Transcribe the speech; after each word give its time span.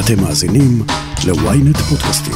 אתם 0.00 0.22
מאזינים 0.22 0.82
ל-ynet 1.26 1.78
פודקאסטים. 1.78 2.34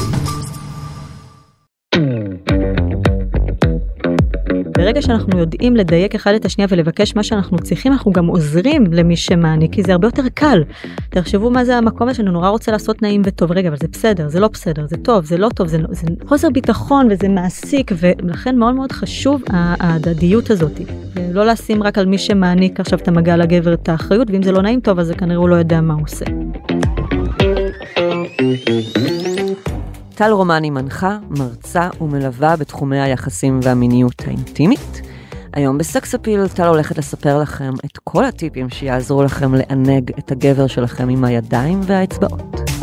ברגע 4.77 5.01
שאנחנו 5.01 5.39
יודעים 5.39 5.75
לדייק 5.75 6.15
אחד 6.15 6.33
את 6.33 6.45
השנייה 6.45 6.67
ולבקש 6.71 7.15
מה 7.15 7.23
שאנחנו 7.23 7.59
צריכים, 7.59 7.91
אנחנו 7.91 8.11
גם 8.11 8.25
עוזרים 8.25 8.83
למי 8.91 9.15
שמעניק, 9.15 9.73
כי 9.73 9.83
זה 9.83 9.91
הרבה 9.91 10.07
יותר 10.07 10.23
קל. 10.33 10.63
תחשבו 11.09 11.49
מה 11.49 11.65
זה 11.65 11.77
המקום 11.77 12.07
הזה 12.07 12.17
שאני 12.17 12.31
נורא 12.31 12.49
רוצה 12.49 12.71
לעשות 12.71 13.01
נעים 13.01 13.21
וטוב. 13.25 13.51
רגע, 13.51 13.69
אבל 13.69 13.77
זה 13.77 13.87
בסדר, 13.91 14.29
זה 14.29 14.39
לא 14.39 14.47
בסדר, 14.47 14.87
זה 14.87 14.97
טוב, 14.97 15.25
זה 15.25 15.37
לא 15.37 15.49
טוב, 15.49 15.67
זה, 15.67 15.77
זה 15.89 16.07
חוסר 16.27 16.49
ביטחון 16.49 17.07
וזה 17.11 17.29
מעסיק, 17.29 17.91
ולכן 17.99 18.57
מאוד 18.57 18.75
מאוד 18.75 18.91
חשוב 18.91 19.41
ההדדיות 19.49 20.49
הזאת. 20.49 20.81
ולא 21.15 21.45
לשים 21.45 21.83
רק 21.83 21.97
על 21.97 22.05
מי 22.05 22.17
שמעניק 22.17 22.79
עכשיו 22.79 22.99
את 22.99 23.07
המגע 23.07 23.37
לגבר 23.37 23.73
את 23.73 23.89
האחריות, 23.89 24.29
ואם 24.31 24.43
זה 24.43 24.51
לא 24.51 24.61
נעים 24.61 24.79
טוב, 24.79 24.99
אז 24.99 25.11
כנראה 25.17 25.37
הוא 25.37 25.49
לא 25.49 25.55
יודע 25.55 25.81
מה 25.81 25.93
הוא 25.93 26.03
עושה. 26.03 26.25
טל 30.15 30.31
רומני 30.31 30.69
מנחה, 30.69 31.17
מרצה 31.29 31.89
ומלווה 32.01 32.55
בתחומי 32.55 33.01
היחסים 33.01 33.59
והמיניות 33.63 34.21
האינטימית. 34.27 35.01
היום 35.53 35.77
בסקס 35.77 36.15
אפיל 36.15 36.47
טל 36.47 36.67
הולכת 36.67 36.97
לספר 36.97 37.41
לכם 37.41 37.73
את 37.85 37.97
כל 38.03 38.25
הטיפים 38.25 38.69
שיעזרו 38.69 39.23
לכם 39.23 39.55
לענג 39.55 40.11
את 40.19 40.31
הגבר 40.31 40.67
שלכם 40.67 41.09
עם 41.09 41.23
הידיים 41.23 41.81
והאצבעות. 41.83 42.80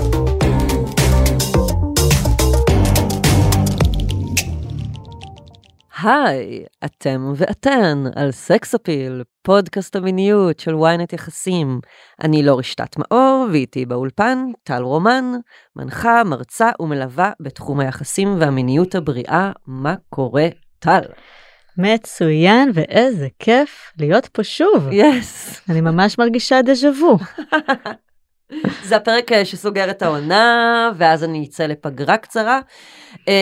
היי, 6.02 6.64
אתם 6.84 7.32
ואתן 7.36 8.04
על 8.16 8.30
סקס 8.30 8.74
אפיל, 8.74 9.22
פודקאסט 9.42 9.96
המיניות 9.96 10.60
של 10.60 10.74
ynet 10.74 11.14
יחסים. 11.14 11.80
אני 12.22 12.42
לא 12.42 12.58
רשתת 12.58 12.96
מאור, 12.98 13.46
ואיתי 13.52 13.86
באולפן 13.86 14.38
טל 14.62 14.82
רומן, 14.82 15.24
מנחה, 15.76 16.24
מרצה 16.24 16.70
ומלווה 16.80 17.32
בתחום 17.40 17.80
היחסים 17.80 18.36
והמיניות 18.40 18.94
הבריאה. 18.94 19.52
מה 19.66 19.94
קורה, 20.10 20.48
טל? 20.78 21.00
מצוין, 21.78 22.70
ואיזה 22.74 23.28
כיף 23.38 23.92
להיות 23.98 24.26
פה 24.26 24.44
שוב. 24.44 24.88
יס. 24.92 25.56
Yes. 25.56 25.72
אני 25.72 25.80
ממש 25.80 26.18
מרגישה 26.18 26.62
דז'ה 26.62 26.90
וו. 26.90 27.18
זה 28.84 28.96
הפרק 28.96 29.32
אה, 29.32 29.44
שסוגר 29.44 29.90
את 29.90 30.02
העונה, 30.02 30.90
ואז 30.96 31.24
אני 31.24 31.44
אצא 31.44 31.66
לפגרה 31.66 32.16
קצרה, 32.16 32.60
אמ, 33.28 33.32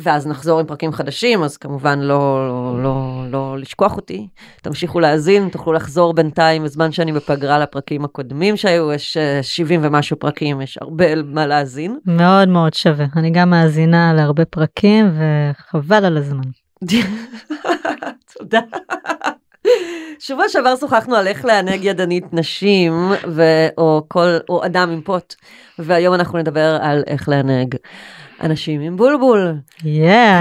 ואז 0.00 0.26
נחזור 0.26 0.60
עם 0.60 0.66
פרקים 0.66 0.92
חדשים, 0.92 1.42
אז 1.42 1.56
כמובן 1.56 1.98
לא, 2.00 2.48
לא, 2.48 2.82
לא, 2.82 3.24
לא 3.30 3.58
לשכוח 3.58 3.96
אותי. 3.96 4.28
תמשיכו 4.62 5.00
להאזין, 5.00 5.48
תוכלו 5.48 5.72
לחזור 5.72 6.14
בינתיים 6.14 6.64
בזמן 6.64 6.92
שאני 6.92 7.12
בפגרה 7.12 7.58
לפרקים 7.58 8.04
הקודמים 8.04 8.56
שהיו, 8.56 8.92
יש 8.92 9.16
70 9.42 9.82
אה, 9.82 9.88
ומשהו 9.88 10.18
פרקים, 10.18 10.60
יש 10.60 10.78
הרבה 10.80 11.22
מה 11.22 11.46
להאזין. 11.46 11.98
מאוד 12.06 12.48
מאוד 12.48 12.74
שווה. 12.74 13.06
אני 13.16 13.30
גם 13.30 13.50
מאזינה 13.50 14.12
להרבה 14.14 14.44
פרקים, 14.44 15.10
וחבל 15.14 16.04
על 16.04 16.16
הזמן. 16.16 16.44
תודה. 18.38 18.60
שבוע 20.18 20.48
שעבר 20.48 20.76
שוחחנו 20.76 21.16
על 21.16 21.26
איך 21.26 21.44
לענג 21.44 21.84
ידנית 21.84 22.24
נשים, 22.32 22.92
ו... 23.28 23.42
או, 23.78 24.04
כל... 24.08 24.28
או 24.48 24.64
אדם 24.64 24.90
עם 24.90 25.00
פוט, 25.00 25.34
והיום 25.78 26.14
אנחנו 26.14 26.38
נדבר 26.38 26.78
על 26.80 27.02
איך 27.06 27.28
לענג 27.28 27.74
אנשים 28.40 28.80
עם 28.80 28.96
בולבול. 28.96 29.54
Yeah. 29.78 29.84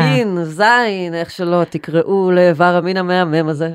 פין, 0.01 0.43
זין, 0.43 1.13
איך 1.13 1.31
שלא 1.31 1.63
תקראו 1.69 2.31
לאיבר 2.31 2.75
המין 2.75 2.97
המהמם 2.97 3.47
הזה. 3.47 3.69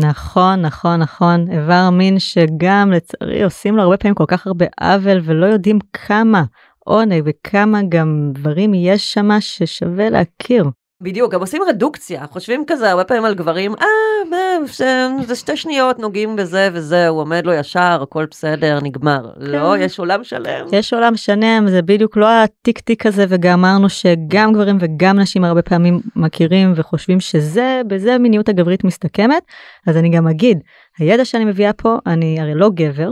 נכון, 0.00 0.60
נכון, 0.60 1.00
נכון. 1.00 1.46
איבר 1.50 1.72
המין 1.72 2.18
שגם 2.18 2.92
לצערי 2.92 3.42
עושים 3.42 3.76
לו 3.76 3.82
הרבה 3.82 3.96
פעמים 3.96 4.14
כל 4.14 4.24
כך 4.28 4.46
הרבה 4.46 4.66
עוול 4.80 5.20
ולא 5.24 5.46
יודעים 5.46 5.78
כמה 5.92 6.42
עונג 6.78 7.22
וכמה 7.26 7.80
גם 7.88 8.30
דברים 8.32 8.74
יש 8.74 9.12
שם 9.12 9.28
ששווה 9.40 10.10
להכיר. 10.10 10.64
בדיוק, 11.02 11.32
גם 11.34 11.40
עושים 11.40 11.62
רדוקציה, 11.68 12.26
חושבים 12.26 12.64
כזה 12.66 12.90
הרבה 12.90 13.04
פעמים 13.04 13.24
על 13.24 13.34
גברים, 13.34 13.74
אה, 13.80 14.66
זה, 14.66 15.08
זה 15.26 15.36
שתי 15.36 15.56
שניות 15.56 15.98
נוגעים 15.98 16.36
בזה 16.36 16.68
וזה, 16.72 17.08
הוא 17.08 17.20
עומד 17.20 17.46
לו 17.46 17.52
ישר, 17.52 17.98
הכל 18.02 18.26
בסדר, 18.30 18.78
נגמר. 18.82 19.30
כן. 19.34 19.50
לא, 19.50 19.78
יש 19.78 19.98
עולם 19.98 20.24
שלם. 20.24 20.66
יש 20.72 20.92
עולם 20.92 21.16
שלם, 21.16 21.66
זה 21.68 21.82
בדיוק 21.82 22.16
לא 22.16 22.26
הטיק 22.28 22.80
טיק 22.80 23.06
הזה, 23.06 23.24
וגם 23.28 23.58
אמרנו 23.58 23.88
שגם 23.88 24.52
גברים 24.52 24.78
וגם 24.80 25.18
נשים 25.18 25.44
הרבה 25.44 25.62
פעמים 25.62 26.00
מכירים 26.16 26.72
וחושבים 26.76 27.20
שזה, 27.20 27.82
בזה 27.86 28.14
המיניות 28.14 28.48
הגברית 28.48 28.84
מסתכמת, 28.84 29.42
אז 29.86 29.96
אני 29.96 30.08
גם 30.08 30.28
אגיד, 30.28 30.58
הידע 30.98 31.24
שאני 31.24 31.44
מביאה 31.44 31.72
פה, 31.72 31.96
אני 32.06 32.40
הרי 32.40 32.54
לא 32.54 32.70
גבר, 32.74 33.10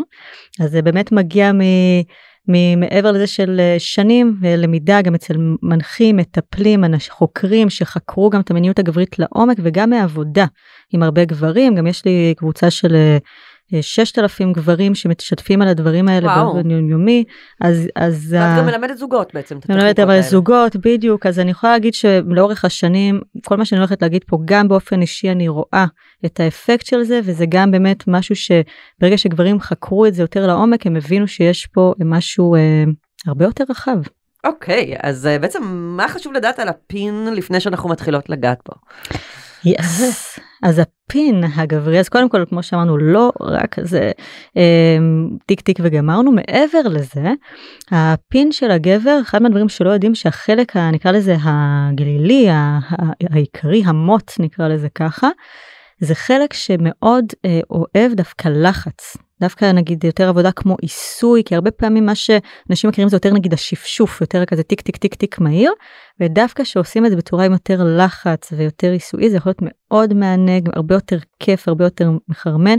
אז 0.60 0.70
זה 0.70 0.82
באמת 0.82 1.12
מגיע 1.12 1.52
מ... 1.52 1.60
מעבר 2.76 3.12
לזה 3.12 3.26
של 3.26 3.60
אה, 3.60 3.76
שנים 3.78 4.36
למידה 4.42 5.02
גם 5.02 5.14
אצל 5.14 5.34
מנחים, 5.62 6.16
מטפלים, 6.16 6.84
חוקרים 7.10 7.70
שחקרו 7.70 8.30
גם 8.30 8.40
את 8.40 8.50
המיניות 8.50 8.78
הגברית 8.78 9.18
לעומק 9.18 9.56
וגם 9.62 9.90
מעבודה 9.90 10.46
עם 10.92 11.02
הרבה 11.02 11.24
גברים, 11.24 11.74
גם 11.74 11.86
יש 11.86 12.04
לי 12.04 12.34
קבוצה 12.36 12.70
של 12.70 12.94
אה, 12.94 13.18
6,000 13.80 14.52
גברים 14.52 14.94
שמשתפים 14.94 15.62
על 15.62 15.68
הדברים 15.68 16.08
האלה 16.08 16.34
באופן 16.34 16.70
יומיומי, 16.70 17.24
אז... 17.60 17.88
אז 17.96 18.26
ואת 18.30 18.58
גם 18.58 18.66
מלמדת 18.66 18.96
זוגות 18.98 19.34
בעצם, 19.34 19.58
את 19.58 19.64
הטכניקות 19.64 19.98
האלה. 19.98 20.08
מלמדת 20.08 20.30
זוגות, 20.30 20.76
בדיוק, 20.76 21.26
אז 21.26 21.38
אני 21.38 21.50
יכולה 21.50 21.72
להגיד 21.72 21.94
שלאורך 21.94 22.64
השנים, 22.64 23.20
כל 23.44 23.56
מה 23.56 23.64
שאני 23.64 23.78
הולכת 23.78 24.02
להגיד 24.02 24.24
פה, 24.26 24.38
גם 24.44 24.68
באופן 24.68 25.00
אישי 25.00 25.30
אני 25.30 25.48
רואה 25.48 25.84
את 26.26 26.40
האפקט 26.40 26.86
של 26.86 27.02
זה, 27.02 27.20
וזה 27.24 27.44
גם 27.48 27.70
באמת 27.70 28.04
משהו 28.06 28.34
שברגע 28.36 29.18
שגברים 29.18 29.60
חקרו 29.60 30.06
את 30.06 30.14
זה 30.14 30.22
יותר 30.22 30.46
לעומק, 30.46 30.86
הם 30.86 30.96
הבינו 30.96 31.28
שיש 31.28 31.66
פה 31.66 31.94
משהו 32.04 32.54
אה, 32.54 32.84
הרבה 33.26 33.44
יותר 33.44 33.64
רחב. 33.70 33.98
אוקיי, 34.44 34.94
okay, 34.94 35.00
אז 35.02 35.28
אה, 35.36 35.42
בעצם 35.42 35.62
מה 35.96 36.08
חשוב 36.08 36.32
לדעת 36.32 36.58
על 36.58 36.68
הפין 36.68 37.34
לפני 37.34 37.60
שאנחנו 37.60 37.88
מתחילות 37.88 38.28
לגעת 38.28 38.58
בו? 38.68 38.74
Yes. 39.64 40.00
Yes. 40.38 40.49
אז 40.62 40.78
הפין 40.78 41.44
הגברי, 41.56 42.00
אז 42.00 42.08
קודם 42.08 42.28
כל, 42.28 42.44
כמו 42.48 42.62
שאמרנו, 42.62 42.98
לא 42.98 43.32
רק 43.40 43.76
זה 43.82 44.10
אה, 44.56 44.98
טיק 45.46 45.60
טיק 45.60 45.78
וגמרנו, 45.82 46.32
מעבר 46.32 46.82
לזה, 46.84 47.32
הפין 47.90 48.52
של 48.52 48.70
הגבר, 48.70 49.18
אחד 49.22 49.42
מהדברים 49.42 49.68
שלא 49.68 49.90
יודעים 49.90 50.14
שהחלק, 50.14 50.76
נקרא 50.76 51.10
לזה 51.12 51.36
הגלילי, 51.42 52.48
העיקרי, 53.30 53.82
המוט 53.86 54.32
נקרא 54.38 54.68
לזה 54.68 54.88
ככה, 54.94 55.28
זה 56.00 56.14
חלק 56.14 56.52
שמאוד 56.52 57.24
אה, 57.44 57.60
אוהב 57.70 58.12
דווקא 58.12 58.48
לחץ. 58.48 59.16
דווקא 59.40 59.72
נגיד 59.72 60.04
יותר 60.04 60.28
עבודה 60.28 60.52
כמו 60.52 60.76
עיסוי, 60.82 61.42
כי 61.44 61.54
הרבה 61.54 61.70
פעמים 61.70 62.06
מה 62.06 62.14
שאנשים 62.14 62.90
מכירים 62.90 63.08
זה 63.08 63.16
יותר 63.16 63.32
נגיד 63.32 63.52
השפשוף, 63.52 64.20
יותר 64.20 64.44
כזה 64.44 64.62
טיק 64.62 64.80
טיק 64.80 64.96
טיק 64.96 65.14
טיק 65.14 65.38
מהיר, 65.38 65.72
ודווקא 66.20 66.64
שעושים 66.64 67.06
את 67.06 67.10
זה 67.10 67.16
בצורה 67.16 67.44
עם 67.44 67.52
יותר 67.52 67.84
לחץ 67.98 68.52
ויותר 68.56 68.90
עיסוי, 68.90 69.30
זה 69.30 69.36
יכול 69.36 69.50
להיות 69.50 69.62
מאוד 69.62 70.14
מענג, 70.14 70.68
הרבה 70.72 70.94
יותר 70.94 71.18
כיף, 71.38 71.68
הרבה 71.68 71.84
יותר 71.84 72.10
מחרמן, 72.28 72.76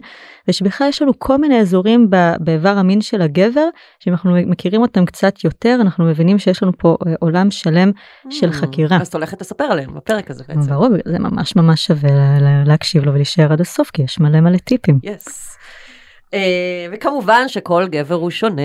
ושבכלל 0.48 0.88
יש 0.88 1.02
לנו 1.02 1.20
כל 1.20 1.38
מיני 1.38 1.60
אזורים 1.60 2.10
באיבר 2.40 2.78
המין 2.78 3.02
של 3.02 3.22
הגבר, 3.22 3.68
שאם 4.00 4.14
אנחנו 4.14 4.36
מכירים 4.46 4.82
אותם 4.82 5.06
קצת 5.06 5.44
יותר, 5.44 5.78
אנחנו 5.82 6.06
מבינים 6.06 6.40
שיש 6.40 6.64
לנו 6.64 6.72
פה 6.78 6.98
אה, 7.08 7.14
עולם 7.20 7.52
שלם 7.52 7.92
של 8.30 8.50
mm, 8.50 8.54
חקירה. 8.54 8.98
אז 9.02 9.08
את 9.08 9.16
הולכת 9.16 9.42
לספר 9.42 9.64
עליהם 9.64 9.96
בפרק 9.96 10.32
הזה 10.32 10.44
בעצם. 10.48 10.62
ברור, 10.62 10.90
זה 11.06 11.20
ממש 11.20 11.56
ממש 11.56 11.86
שווה 11.86 12.10
להקשיב 12.66 13.06
לו 13.06 13.14
ולהישאר 13.14 13.54
עד 13.54 13.62
הסוף, 13.62 13.92
כי 13.92 14.02
יש 14.02 14.20
מלא 14.20 14.40
מלא 14.40 14.58
טיפים. 14.58 15.00
Yes. 15.06 15.52
אה, 16.34 16.88
וכמובן 16.92 17.48
שכל 17.48 17.88
גבר 17.88 18.16
הוא 18.16 18.30
שונה 18.30 18.62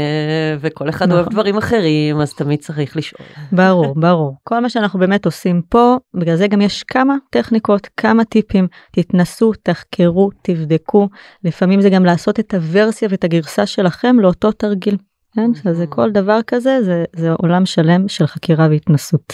וכל 0.60 0.88
אחד 0.88 1.12
אוהב 1.12 1.20
נכון. 1.20 1.32
דברים 1.32 1.56
אחרים 1.56 2.20
אז 2.20 2.34
תמיד 2.34 2.60
צריך 2.60 2.96
לשאול. 2.96 3.28
ברור 3.52 3.94
ברור 3.94 4.34
כל 4.44 4.60
מה 4.60 4.68
שאנחנו 4.68 4.98
באמת 4.98 5.24
עושים 5.24 5.62
פה 5.68 5.96
בגלל 6.14 6.36
זה 6.36 6.48
גם 6.48 6.60
יש 6.60 6.82
כמה 6.82 7.16
טכניקות 7.30 7.88
כמה 7.96 8.24
טיפים 8.24 8.66
תתנסו 8.92 9.52
תחקרו 9.62 10.30
תבדקו 10.42 11.08
לפעמים 11.44 11.80
זה 11.80 11.90
גם 11.90 12.04
לעשות 12.04 12.40
את 12.40 12.54
הוורסיה 12.54 13.08
ואת 13.10 13.24
הגרסה 13.24 13.66
שלכם 13.66 14.20
לאותו 14.20 14.52
תרגיל. 14.52 14.96
כן? 15.34 15.50
אז 15.70 15.82
mm-hmm. 15.82 15.86
כל 15.86 16.10
דבר 16.10 16.38
כזה 16.46 16.78
זה, 16.82 17.04
זה 17.16 17.32
עולם 17.32 17.66
שלם 17.66 18.08
של 18.08 18.26
חקירה 18.26 18.66
והתנסות. 18.70 19.32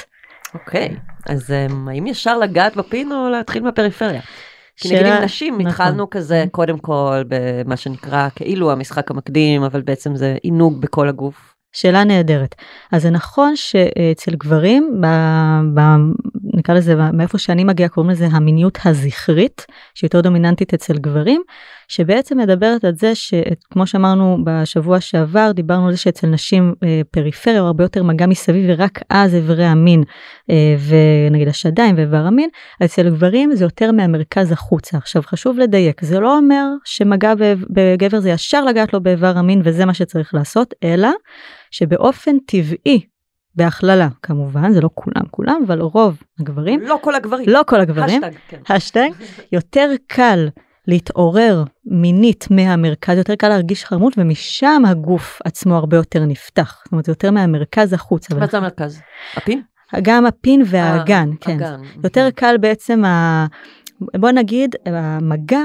אוקיי 0.55 0.97
אז 1.27 1.51
um, 1.51 1.91
האם 1.91 2.07
ישר 2.07 2.39
לגעת 2.39 2.77
בפין 2.77 3.13
או 3.13 3.29
להתחיל 3.31 3.63
מהפריפריה? 3.63 4.21
כי 4.83 4.95
נגיד 4.95 5.07
עם 5.07 5.23
נשים 5.23 5.55
נכון. 5.55 5.67
התחלנו 5.67 6.11
כזה 6.11 6.45
קודם 6.51 6.79
כל 6.79 7.23
במה 7.29 7.77
שנקרא 7.77 8.29
כאילו 8.37 8.73
המשחק 8.73 9.11
המקדים 9.11 9.63
אבל 9.63 9.81
בעצם 9.81 10.17
זה 10.17 10.37
עינוג 10.43 10.81
בכל 10.81 11.09
הגוף. 11.09 11.55
שאלה 11.73 12.05
נהדרת. 12.05 12.55
אז 12.93 13.03
זה 13.03 13.11
נכון 13.11 13.57
שאצל 13.57 14.35
גברים, 14.35 15.01
ב, 15.01 15.07
ב, 15.75 15.81
נקרא 16.55 16.75
לזה, 16.75 16.95
מאיפה 17.13 17.39
שאני 17.39 17.65
מגיעה 17.65 17.89
קוראים 17.89 18.11
לזה 18.11 18.27
המיניות 18.27 18.79
הזכרית, 18.85 19.67
שהיא 19.95 20.09
יותר 20.09 20.21
דומיננטית 20.21 20.75
אצל 20.75 20.99
גברים, 20.99 21.43
שבעצם 21.89 22.39
מדברת 22.39 22.85
על 22.85 22.95
זה 22.95 23.15
שכמו 23.15 23.87
שאמרנו 23.87 24.39
בשבוע 24.45 25.01
שעבר, 25.01 25.53
דיברנו 25.55 25.87
על 25.87 25.93
זה 25.93 25.99
שאצל 25.99 26.27
נשים 26.27 26.75
אה, 26.83 27.01
פריפריה 27.11 27.61
הוא 27.61 27.67
הרבה 27.67 27.85
יותר 27.85 28.03
מגע 28.03 28.27
מסביב 28.27 28.65
ורק 28.69 29.01
אז 29.11 29.35
איברי 29.35 29.65
המין 29.65 30.03
אה, 30.51 30.77
ונגיד 30.89 31.49
השדיים 31.49 31.97
ואיבר 31.97 32.17
המין, 32.27 32.49
אצל 32.85 33.11
גברים 33.11 33.55
זה 33.55 33.65
יותר 33.65 33.93
מהמרכז 33.93 34.53
החוצה. 34.53 34.99
עכשיו 34.99 35.23
חשוב 35.23 35.59
לדייק, 35.59 36.05
זה 36.05 36.21
לא 36.21 36.39
אומר 36.39 36.65
שמגע 36.85 37.35
בגבר 37.71 38.21
זה 38.21 38.31
ישר 38.31 38.65
לגעת 38.65 38.93
לו 38.93 39.01
באיבר 39.01 39.39
המין 39.39 39.63
וזה 39.65 39.85
מה 39.85 39.95
שצריך 39.95 40.35
לעשות, 40.35 40.75
אלא 40.85 41.09
שבאופן 41.71 42.39
טבעי, 42.47 43.01
בהכללה 43.55 44.09
כמובן, 44.23 44.73
זה 44.73 44.81
לא 44.81 44.91
כולם 44.95 45.23
כולם, 45.31 45.63
אבל 45.67 45.81
רוב 45.81 46.23
הגברים, 46.41 46.81
לא 46.81 46.99
כל 47.03 47.15
הגברים. 47.15 47.49
לא 47.49 47.61
כל 47.67 47.81
הגברים, 47.81 48.25
השטג, 48.25 48.39
כן. 48.49 48.75
השטג, 48.75 49.09
יותר 49.53 49.91
קל 50.07 50.49
להתעורר 50.89 51.65
מינית 51.85 52.49
מהמרכז, 52.51 53.19
יותר 53.19 53.35
קל 53.35 53.49
להרגיש 53.49 53.85
חרמות, 53.85 54.15
ומשם 54.17 54.83
הגוף 54.87 55.41
עצמו 55.45 55.77
הרבה 55.77 55.97
יותר 55.97 56.25
נפתח. 56.25 56.83
זאת 56.85 56.93
אומרת, 56.93 57.05
זה 57.05 57.13
יותר 57.13 57.31
מהמרכז 57.31 57.93
החוצה. 57.93 58.35
מה 58.35 58.47
זה 58.47 58.59
המרכז? 58.59 59.01
הפין? 59.37 59.63
גם 60.03 60.27
הפין 60.27 60.63
והאגן, 60.67 61.29
אה, 61.31 61.37
כן. 61.41 61.53
אגן. 61.53 61.81
יותר 62.05 62.29
קל 62.35 62.57
בעצם, 62.61 63.05
ה... 63.05 63.47
בוא 64.01 64.31
נגיד, 64.31 64.75
המגע, 64.87 65.61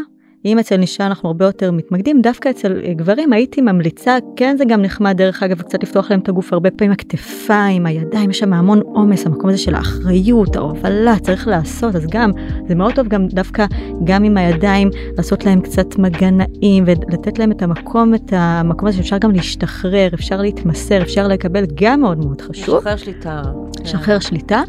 אם 0.46 0.60
אצל 0.60 0.82
אישה 0.82 1.06
אנחנו 1.06 1.30
הרבה 1.30 1.46
יותר 1.46 1.72
מתמקדים, 1.72 2.22
דווקא 2.22 2.50
אצל 2.50 2.82
גברים 2.92 3.34
הייתי 3.34 3.62
ממליצה, 3.62 4.18
כן 4.36 4.56
זה 4.58 4.66
גם 4.66 4.82
נחמד 4.82 5.18
דרך 5.18 5.44
אגב 5.44 5.62
קצת 5.62 5.84
לפתוח 5.84 6.12
להם 6.12 6.20
את 6.20 6.30
הגוף 6.30 6.54
הרבה 6.54 6.72
פעמים 6.72 6.92
הכתפיים, 6.92 7.86
הידיים, 7.86 8.30
יש 8.30 8.40
שם 8.40 8.54
המון 8.54 8.82
עומס, 8.82 9.26
המקום 9.26 9.50
הזה 9.50 9.58
של 9.58 9.76
האחריות, 9.76 10.56
ההובלה, 10.56 11.20
צריך 11.20 11.48
לעשות, 11.48 11.96
אז 11.96 12.08
גם, 12.12 12.32
זה 12.68 12.76
מאוד 12.76 12.94
טוב 12.96 13.08
גם 13.08 13.28
דווקא 13.28 13.66
גם 14.04 14.24
עם 14.24 14.38
הידיים, 14.38 14.90
לעשות 15.18 15.46
להם 15.46 15.62
קצת 15.62 15.98
מגע 15.98 16.30
נעים 16.30 16.84
ולתת 16.88 17.40
להם 17.40 17.52
את 17.52 17.62
המקום, 17.62 18.16
את 18.16 18.34
המקום 18.36 18.88
הזה 18.88 18.98
שאפשר 18.98 19.18
גם 19.18 19.32
להשתחרר, 19.32 20.08
אפשר 20.14 20.42
להתמסר, 20.42 21.02
אפשר 21.02 21.28
לקבל, 21.28 21.66
גם 21.74 22.02
מאוד 22.02 22.18
מאוד 22.18 22.42
חשוב. 22.42 22.76
לשחרר 22.76 22.96
שליטה. 22.96 23.42
לשחרר 23.84 24.20
שליטה. 24.20 24.64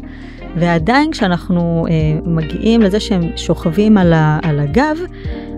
ועדיין 0.55 1.11
כשאנחנו 1.11 1.85
אה, 1.89 2.19
מגיעים 2.25 2.81
לזה 2.81 2.99
שהם 2.99 3.21
שוכבים 3.35 3.97
על, 3.97 4.13
ה, 4.13 4.39
על 4.43 4.59
הגב, 4.59 4.97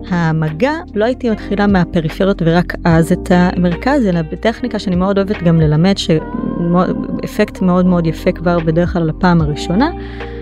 המגע 0.09 0.73
לא 0.95 1.05
הייתי 1.05 1.29
מתחילה 1.29 1.67
מהפריפריות 1.67 2.41
ורק 2.45 2.73
אז 2.83 3.11
את 3.11 3.31
המרכז, 3.31 4.05
אלא 4.05 4.21
בטכניקה 4.21 4.79
שאני 4.79 4.95
מאוד 4.95 5.17
אוהבת 5.17 5.43
גם 5.43 5.61
ללמד, 5.61 5.95
שאפקט 5.97 7.61
מאוד 7.61 7.85
מאוד 7.85 8.07
יפה 8.07 8.31
כבר 8.31 8.59
בדרך 8.59 8.93
כלל 8.93 9.03
לפעם 9.03 9.41
הראשונה. 9.41 9.91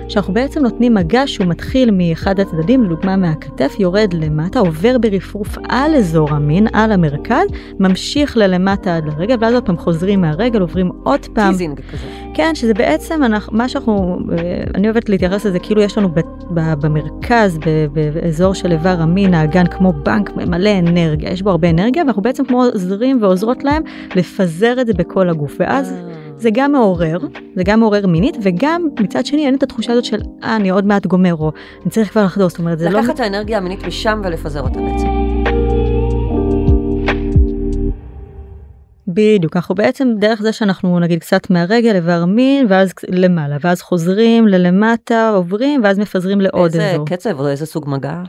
שאנחנו 0.10 0.34
בעצם 0.34 0.64
נותנים 0.64 0.94
מגע 0.94 1.24
שהוא 1.26 1.48
מתחיל 1.48 1.92
מאחד 1.92 2.40
הצדדים, 2.40 2.84
לדוגמה 2.84 3.16
מהכתף, 3.16 3.76
יורד 3.80 4.14
למטה, 4.14 4.60
עובר 4.60 4.98
ברפרוף 4.98 5.58
על 5.70 5.96
אזור 5.96 6.30
המין, 6.30 6.68
על 6.74 6.92
המרכז, 6.92 7.48
ממשיך 7.80 8.38
ללמטה 8.38 8.98
עד 8.98 9.06
לרגל, 9.06 9.36
ואז 9.40 9.54
עוד 9.54 9.66
פעם 9.66 9.78
חוזרים 9.78 10.22
מהרגל, 10.22 10.62
עוברים 10.62 10.92
עוד 11.04 11.26
פעם. 11.34 11.52
teasing 11.52 11.80
כזה. 11.92 12.08
כן, 12.34 12.56
שזה 12.56 12.74
בעצם 12.74 13.24
אנחנו, 13.24 13.58
מה 13.58 13.70
שאנחנו, 13.70 14.20
אה, 14.32 14.64
אני 14.76 14.88
אוהבת 14.88 15.10
להתייחס 15.10 15.46
לזה 15.46 15.60
כאילו 15.60 15.82
יש 15.82 15.98
לנו 15.98 16.10
ב, 16.10 16.20
ב, 16.54 16.74
במרכז, 16.82 17.58
ב, 17.58 17.86
באזור 17.94 18.54
של 18.54 18.72
איבר 18.72 18.96
המין, 19.02 19.34
האגן 19.34 19.66
כמו 19.66 19.94
בנק 19.94 20.32
מלא 20.36 20.80
אנרגיה, 20.80 21.30
יש 21.30 21.42
בו 21.42 21.50
הרבה 21.50 21.70
אנרגיה, 21.70 22.04
ואנחנו 22.04 22.22
בעצם 22.22 22.46
כמו 22.46 22.64
עוזרים 22.64 23.22
ועוזרות 23.22 23.64
להם 23.64 23.84
לפזר 24.16 24.82
את 24.82 24.88
זה 24.88 24.94
בכל 24.94 25.30
הגוף, 25.30 25.56
ואז... 25.60 25.94
זה 26.40 26.50
גם 26.54 26.72
מעורר, 26.72 27.18
זה 27.56 27.64
גם 27.64 27.80
מעורר 27.80 28.08
מינית, 28.08 28.38
וגם 28.42 28.88
מצד 29.00 29.26
שני 29.26 29.46
אין 29.46 29.56
את 29.56 29.64
התחושה 29.64 29.92
הזאת 29.92 30.06
של, 30.06 30.22
אה, 30.44 30.56
אני 30.56 30.70
עוד 30.70 30.86
מעט 30.86 31.06
גומר, 31.06 31.36
או 31.36 31.52
אני 31.82 31.92
צריך 31.92 32.12
כבר 32.12 32.26
לחדור, 32.26 32.50
זאת 32.50 32.60
אומרת, 32.60 32.80
זה 32.80 32.90
לא... 32.90 33.00
לקחת 33.00 33.16
את 33.16 33.20
האנרגיה 33.20 33.58
המינית 33.58 33.84
משם 33.84 34.22
ולפזר 34.24 34.62
אותה 34.62 34.80
בעצם. 34.80 35.08
בדיוק, 39.08 39.56
אנחנו 39.56 39.76
בעצם 39.76 40.08
דרך 40.20 40.42
זה 40.42 40.54
שאנחנו 40.54 41.00
נגיד 41.00 41.20
קצת 41.20 41.50
מהרגל 41.50 41.96
איבר 41.96 42.26
מין, 42.26 42.66
ואז 42.70 42.94
למעלה, 43.10 43.58
ואז 43.62 43.82
חוזרים 43.82 44.48
ללמטה, 44.48 45.30
עוברים, 45.30 45.82
ואז 45.84 46.00
מפזרים 46.00 46.42
לעוד 46.42 46.66
איזה 46.66 46.92
אזור. 46.92 47.06
קצב 47.06 47.40
או 47.40 47.48
איזה 47.48 47.66
סוג 47.66 47.90
מגע? 47.90 48.22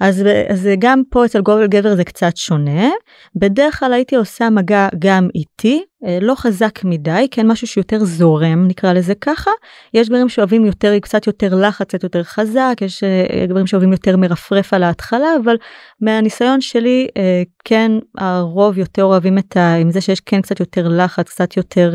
אז, 0.00 0.24
אז 0.48 0.68
גם 0.78 1.02
פה 1.10 1.24
אצל 1.24 1.40
גובל 1.40 1.66
גבר 1.66 1.96
זה 1.96 2.04
קצת 2.04 2.36
שונה. 2.36 2.88
בדרך 3.36 3.78
כלל 3.78 3.92
הייתי 3.92 4.16
עושה 4.16 4.50
מגע 4.50 4.88
גם 4.98 5.28
איתי, 5.34 5.82
לא 6.20 6.34
חזק 6.34 6.84
מדי, 6.84 7.26
כן 7.30 7.46
משהו 7.46 7.66
שיותר 7.66 8.04
זורם 8.04 8.66
נקרא 8.68 8.92
לזה 8.92 9.14
ככה. 9.14 9.50
יש 9.94 10.08
גברים 10.08 10.28
שאוהבים 10.28 10.64
יותר, 10.66 10.98
קצת 10.98 11.26
יותר 11.26 11.54
לחץ, 11.54 11.88
קצת 11.88 12.02
יותר 12.02 12.22
חזק, 12.22 12.76
יש 12.80 13.04
אה, 13.04 13.46
גברים 13.46 13.66
שאוהבים 13.66 13.92
יותר 13.92 14.16
מרפרף 14.16 14.74
על 14.74 14.82
ההתחלה, 14.82 15.28
אבל 15.44 15.56
מהניסיון 16.00 16.60
שלי 16.60 17.08
אה, 17.16 17.42
כן 17.64 17.92
הרוב 18.18 18.78
יותר 18.78 19.04
אוהבים 19.04 19.38
את 19.38 19.56
ה... 19.56 19.74
עם 19.74 19.90
זה 19.90 20.00
שיש 20.00 20.20
כן 20.20 20.42
קצת 20.42 20.60
יותר 20.60 20.88
לחץ, 20.88 21.28
קצת 21.28 21.56
יותר, 21.56 21.94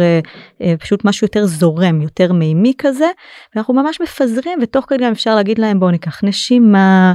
פשוט 0.79 1.05
משהו 1.05 1.25
יותר 1.25 1.45
זורם, 1.45 2.01
יותר 2.01 2.33
מימי 2.33 2.73
כזה, 2.77 3.07
ואנחנו 3.55 3.73
ממש 3.73 4.01
מפזרים 4.01 4.59
ותוך 4.61 4.85
כדי 4.87 5.03
גם 5.03 5.11
אפשר 5.11 5.35
להגיד 5.35 5.59
להם 5.59 5.79
בואו 5.79 5.91
ניקח 5.91 6.23
נשימה, 6.23 7.13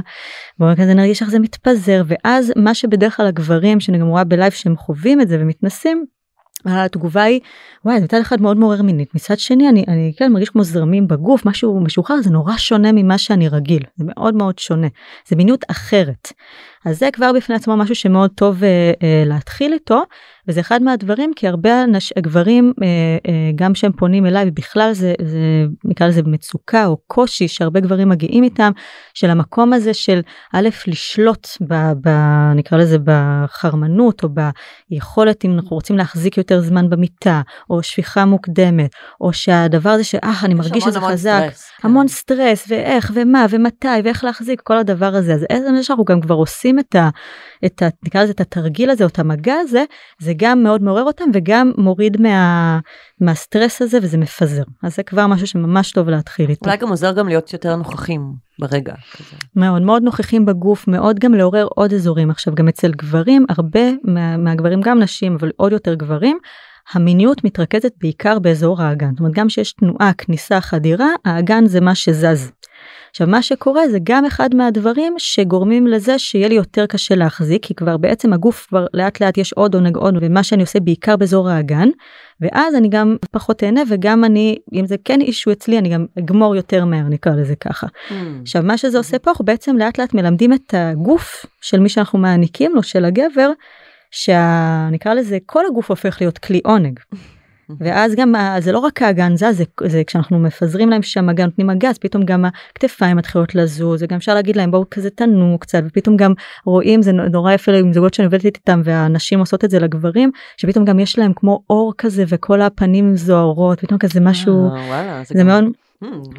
בואו 0.59 0.75
כזה 0.75 0.93
נרגיש 0.93 1.21
איך 1.21 1.29
זה 1.29 1.39
מתפזר, 1.39 2.03
ואז 2.05 2.53
מה 2.55 2.73
שבדרך 2.73 3.17
כלל 3.17 3.27
הגברים 3.27 3.79
שאני 3.79 3.97
גם 3.97 4.07
רואה 4.07 4.23
בלייב 4.23 4.51
שהם 4.51 4.77
חווים 4.77 5.21
את 5.21 5.27
זה 5.27 5.37
ומתנסים, 5.39 6.05
התגובה 6.65 7.23
היא? 7.23 7.39
וואי 7.85 7.99
מצד 7.99 8.19
אחד 8.21 8.41
מאוד 8.41 8.57
מעורר 8.57 8.81
מינית. 8.81 9.15
מצד 9.15 9.39
שני 9.39 9.69
אני 9.69 9.85
אני 9.87 10.13
כן 10.17 10.31
מרגיש 10.31 10.49
כמו 10.49 10.63
זרמים 10.63 11.07
בגוף 11.07 11.45
משהו 11.45 11.79
משוחרר 11.79 12.21
זה 12.21 12.29
נורא 12.29 12.57
שונה 12.57 12.91
ממה 12.91 13.17
שאני 13.17 13.47
רגיל. 13.49 13.83
זה 13.95 14.05
מאוד 14.07 14.35
מאוד 14.35 14.59
שונה. 14.59 14.87
זה 15.27 15.35
מיניות 15.35 15.65
אחרת. 15.71 16.33
אז 16.85 16.99
זה 16.99 17.09
כבר 17.13 17.31
בפני 17.35 17.55
עצמו 17.55 17.77
משהו 17.77 17.95
שמאוד 17.95 18.31
טוב 18.35 18.63
אה, 18.63 18.91
אה, 19.03 19.23
להתחיל 19.25 19.73
איתו 19.73 20.03
וזה 20.47 20.59
אחד 20.59 20.83
מהדברים 20.83 21.31
כי 21.35 21.47
הרבה 21.47 21.83
אנש, 21.83 22.13
גברים 22.17 22.73
אה, 22.83 22.87
אה, 23.27 23.51
גם 23.55 23.75
שהם 23.75 23.91
פונים 23.91 24.25
אליי 24.25 24.45
ובכלל 24.47 24.93
זה, 24.93 25.13
זה 25.21 25.65
נקרא 25.83 26.07
לזה 26.07 26.21
מצוקה 26.25 26.85
או 26.85 26.97
קושי 27.07 27.47
שהרבה 27.47 27.79
גברים 27.79 28.09
מגיעים 28.09 28.43
איתם 28.43 28.71
של 29.13 29.29
המקום 29.29 29.73
הזה 29.73 29.93
של 29.93 30.21
א' 30.53 30.69
לשלוט 30.87 31.47
ב, 31.67 31.73
ב, 32.01 32.09
נקרא 32.55 32.77
לזה 32.77 32.97
בחרמנות 33.03 34.23
או 34.23 34.29
ביכולת 34.89 35.45
אם 35.45 35.53
אנחנו 35.53 35.75
רוצים 35.75 35.97
להחזיק 35.97 36.37
יותר 36.37 36.61
זמן 36.61 36.89
במיטה 36.89 37.41
או 37.69 37.83
שפיכה 37.83 38.25
מוקדמת 38.25 38.91
או 39.21 39.33
שהדבר 39.33 39.89
הזה 39.89 40.03
שאה, 40.03 40.41
אה, 40.41 40.45
אני 40.45 40.53
מרגיש 40.53 40.83
שזה 40.83 41.01
חזק 41.01 41.39
סטרס, 41.49 41.71
כן. 41.81 41.87
המון 41.87 42.07
סטרס 42.07 42.65
ואיך 42.67 43.11
ומה 43.15 43.45
ומתי 43.49 43.87
ואיך 44.03 44.23
להחזיק 44.23 44.61
כל 44.61 44.77
הדבר 44.77 45.15
הזה 45.15 45.33
אז 45.33 45.45
איזה 45.49 45.83
שאנחנו 45.83 46.05
גם 46.05 46.21
כבר 46.21 46.35
עושים 46.35 46.79
את 46.79 46.95
ה... 46.95 47.09
את 47.65 47.81
ה 47.81 47.87
נקרא 48.03 48.23
לזה 48.23 48.31
את 48.31 48.41
התרגיל 48.41 48.89
הזה 48.89 49.03
או 49.03 49.09
את 49.09 49.19
המגע 49.19 49.55
הזה 49.55 49.83
זה 50.19 50.32
גם 50.37 50.63
מאוד 50.63 50.83
מעורר 50.83 51.03
אותם 51.03 51.25
וגם 51.33 51.71
מוריד 51.77 52.21
מה, 52.21 52.79
מהסטרס 53.21 53.81
הזה 53.81 53.97
וזה 54.01 54.17
מפזר 54.17 54.63
אז 54.83 54.95
זה 54.95 55.03
כבר 55.03 55.27
משהו 55.27 55.47
שממש 55.47 55.91
טוב 55.91 56.09
להתחיל 56.09 56.49
איתו. 56.49 56.65
אולי 56.65 56.77
גם 56.77 56.89
עוזר 56.89 57.11
גם 57.11 57.27
להיות 57.27 57.53
יותר 57.53 57.75
נוכחים 57.75 58.33
ברגע. 58.59 58.93
כזה. 59.13 59.35
מאוד 59.55 59.81
מאוד 59.81 60.03
נוכחים 60.03 60.45
בגוף 60.45 60.87
מאוד 60.87 61.19
גם 61.19 61.33
לעורר 61.33 61.67
עוד 61.75 61.93
אזורים 61.93 62.29
עכשיו 62.29 62.55
גם 62.55 62.67
אצל 62.67 62.91
גברים 62.91 63.45
הרבה 63.49 63.79
מה, 64.03 64.37
מהגברים 64.37 64.81
גם 64.81 64.99
נשים 64.99 65.35
אבל 65.35 65.51
עוד 65.57 65.71
יותר 65.71 65.93
גברים. 65.93 66.37
המיניות 66.93 67.43
מתרכזת 67.43 67.91
בעיקר 68.01 68.39
באזור 68.39 68.81
האגן, 68.81 69.09
זאת 69.11 69.19
אומרת 69.19 69.33
גם 69.33 69.49
שיש 69.49 69.73
תנועה, 69.73 70.11
כניסה, 70.17 70.61
חדירה, 70.61 71.07
האגן 71.25 71.65
זה 71.65 71.81
מה 71.81 71.95
שזז. 71.95 72.51
עכשיו 73.13 73.27
מה 73.27 73.41
שקורה 73.41 73.89
זה 73.89 73.97
גם 74.03 74.25
אחד 74.25 74.55
מהדברים 74.55 75.13
שגורמים 75.17 75.87
לזה 75.87 76.19
שיהיה 76.19 76.47
לי 76.47 76.55
יותר 76.55 76.85
קשה 76.85 77.15
להחזיק 77.15 77.65
כי 77.65 77.73
כבר 77.75 77.97
בעצם 77.97 78.33
הגוף 78.33 78.65
כבר 78.69 78.85
לאט 78.93 79.19
לאט 79.21 79.37
יש 79.37 79.53
עוד 79.53 79.75
עונג 79.75 79.95
עוד 79.95 80.17
ומה 80.21 80.43
שאני 80.43 80.61
עושה 80.61 80.79
בעיקר 80.79 81.17
באזור 81.17 81.49
האגן 81.49 81.89
ואז 82.41 82.75
אני 82.75 82.89
גם 82.89 83.17
פחות 83.31 83.63
אהנה 83.63 83.81
וגם 83.89 84.23
אני 84.23 84.57
אם 84.73 84.85
זה 84.85 84.95
כן 85.05 85.21
אישו 85.21 85.51
אצלי 85.51 85.77
אני 85.77 85.89
גם 85.89 86.05
אגמור 86.19 86.55
יותר 86.55 86.85
מהר 86.85 87.07
נקרא 87.09 87.31
לזה 87.35 87.55
ככה. 87.55 87.87
Hmm. 87.87 88.13
עכשיו 88.41 88.63
מה 88.63 88.77
שזה 88.77 88.97
עושה 88.97 89.19
פה 89.19 89.31
אנחנו 89.31 89.45
בעצם 89.45 89.77
לאט 89.77 89.99
לאט 89.99 90.13
מלמדים 90.13 90.53
את 90.53 90.73
הגוף 90.77 91.45
של 91.61 91.79
מי 91.79 91.89
שאנחנו 91.89 92.19
מעניקים 92.19 92.75
לו 92.75 92.83
של 92.83 93.05
הגבר 93.05 93.51
שנקרא 94.11 95.13
לזה 95.13 95.37
כל 95.45 95.65
הגוף 95.65 95.89
הופך 95.89 96.17
להיות 96.21 96.37
כלי 96.37 96.61
עונג. 96.65 96.99
ואז 97.79 98.15
גם 98.15 98.33
זה 98.59 98.71
לא 98.71 98.79
רק 98.79 99.01
האגן 99.01 99.35
זז 99.35 99.45
זה, 99.51 99.63
זה 99.85 100.01
כשאנחנו 100.07 100.39
מפזרים 100.39 100.89
להם 100.89 101.01
שם 101.01 101.25
מגע 101.27 101.45
נותנים 101.45 101.67
מגע 101.67 101.89
אז 101.89 101.97
פתאום 101.97 102.23
גם 102.23 102.45
הכתפיים 102.45 103.17
מתחילות 103.17 103.55
לזוז 103.55 104.03
וגם 104.03 104.17
אפשר 104.17 104.33
להגיד 104.33 104.55
להם 104.55 104.71
בואו 104.71 104.85
כזה 104.91 105.09
תנו 105.09 105.57
קצת 105.59 105.81
ופתאום 105.87 106.17
גם 106.17 106.33
רואים 106.65 107.01
זה 107.01 107.11
נורא 107.11 107.53
יפה 107.53 107.71
עם 107.71 107.93
זוגות 107.93 108.13
שאני 108.13 108.25
עובדת 108.25 108.45
איתם 108.45 108.81
והנשים 108.83 109.39
עושות 109.39 109.65
את 109.65 109.69
זה 109.69 109.79
לגברים 109.79 110.31
שפתאום 110.57 110.85
גם 110.85 110.99
יש 110.99 111.19
להם 111.19 111.31
כמו 111.35 111.63
אור 111.69 111.93
כזה 111.97 112.23
וכל 112.27 112.61
הפנים 112.61 113.15
זוהרות 113.15 113.79
פתאום 113.79 113.99
כזה 113.99 114.19
משהו 114.19 114.69
אה, 114.69 114.87
וואלה, 114.87 115.21
זה 115.25 115.39
גם- 115.39 115.47
מאוד 115.47 115.63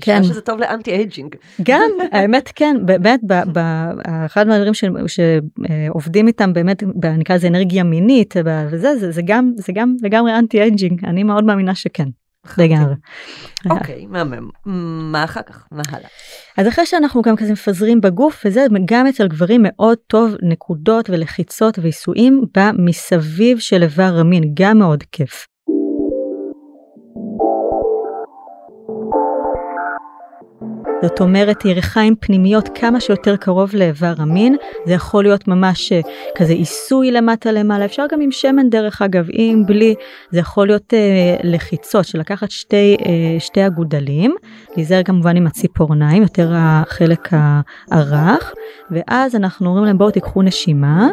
כן. 0.00 0.21
נשמע 0.21 0.33
שזה 0.33 0.40
טוב 0.40 0.59
ל 0.61 0.90
anti-aging. 0.90 1.37
גם 1.62 1.90
האמת 2.12 2.52
כן 2.54 2.76
באמת 2.85 3.21
אחד 4.26 4.47
מהדברים 4.47 4.73
שעובדים 5.06 6.26
איתם 6.26 6.52
באמת 6.52 6.83
נקרא 7.18 7.37
לזה 7.37 7.49
אנרגיה 7.49 7.85
מינית 7.85 8.35
וזה 8.71 8.97
זה, 8.99 9.11
זה 9.11 9.23
גם 9.25 9.52
זה 9.56 9.73
גם 9.73 9.97
לגמרי 10.02 10.38
anti-aging 10.38 11.04
אני 11.04 11.23
מאוד 11.23 11.44
מאמינה 11.44 11.75
שכן 11.75 12.09
לגמרי. 12.59 12.94
אוקיי, 13.71 14.06
מהמם. 14.06 14.49
מה 15.12 15.25
אחר 15.25 15.42
כך? 15.42 15.66
מה 15.73 15.83
הלאה? 15.88 16.09
אז 16.59 16.68
אחרי 16.68 16.87
שאנחנו 16.87 17.23
גם 17.23 17.37
כזה 17.37 17.52
מפזרים 17.52 18.00
בגוף 18.00 18.42
וזה 18.47 18.66
גם 18.85 19.06
אצל 19.06 19.28
גברים 19.28 19.61
מאוד 19.64 19.99
טוב 20.06 20.35
נקודות 20.42 21.11
ולחיצות 21.11 21.78
ועיסויים 21.78 22.44
במסביב 22.56 23.59
של 23.59 23.83
איבר 23.83 24.16
המין 24.21 24.44
גם 24.54 24.78
מאוד 24.78 25.02
כיף. 25.12 25.47
זאת 31.04 31.20
אומרת 31.20 31.64
ירכיים 31.64 32.14
פנימיות 32.20 32.68
כמה 32.75 33.00
שיותר 33.00 33.37
קרוב 33.37 33.70
לאיבר 33.75 34.14
המין, 34.18 34.56
זה 34.87 34.92
יכול 34.92 35.25
להיות 35.25 35.49
ממש 35.49 35.92
אה, 35.92 36.00
כזה 36.37 36.52
עיסוי 36.52 37.11
למטה 37.11 37.52
למעלה, 37.52 37.84
אפשר 37.84 38.04
גם 38.12 38.20
עם 38.20 38.30
שמן 38.30 38.70
דרך 38.70 39.02
אגב, 39.02 39.26
עם 39.32 39.66
בלי, 39.66 39.94
זה 40.30 40.38
יכול 40.40 40.66
להיות 40.66 40.94
אה, 40.94 41.37
לחיצות 41.42 42.04
של 42.04 42.18
לקחת 42.18 42.50
שתי, 42.50 42.96
אה, 43.06 43.40
שתי 43.40 43.66
אגודלים, 43.66 44.34
להיזהר 44.76 45.02
כמובן 45.02 45.37
עם 45.37 45.46
הציפורניים, 45.46 46.23
יותר 46.23 46.52
החלק 46.54 47.28
הרך, 47.90 48.52
ואז 48.90 49.37
אנחנו 49.37 49.68
אומרים 49.68 49.84
להם 49.84 49.99
בואו 49.99 50.11
תיקחו 50.11 50.42
נשימה. 50.42 51.08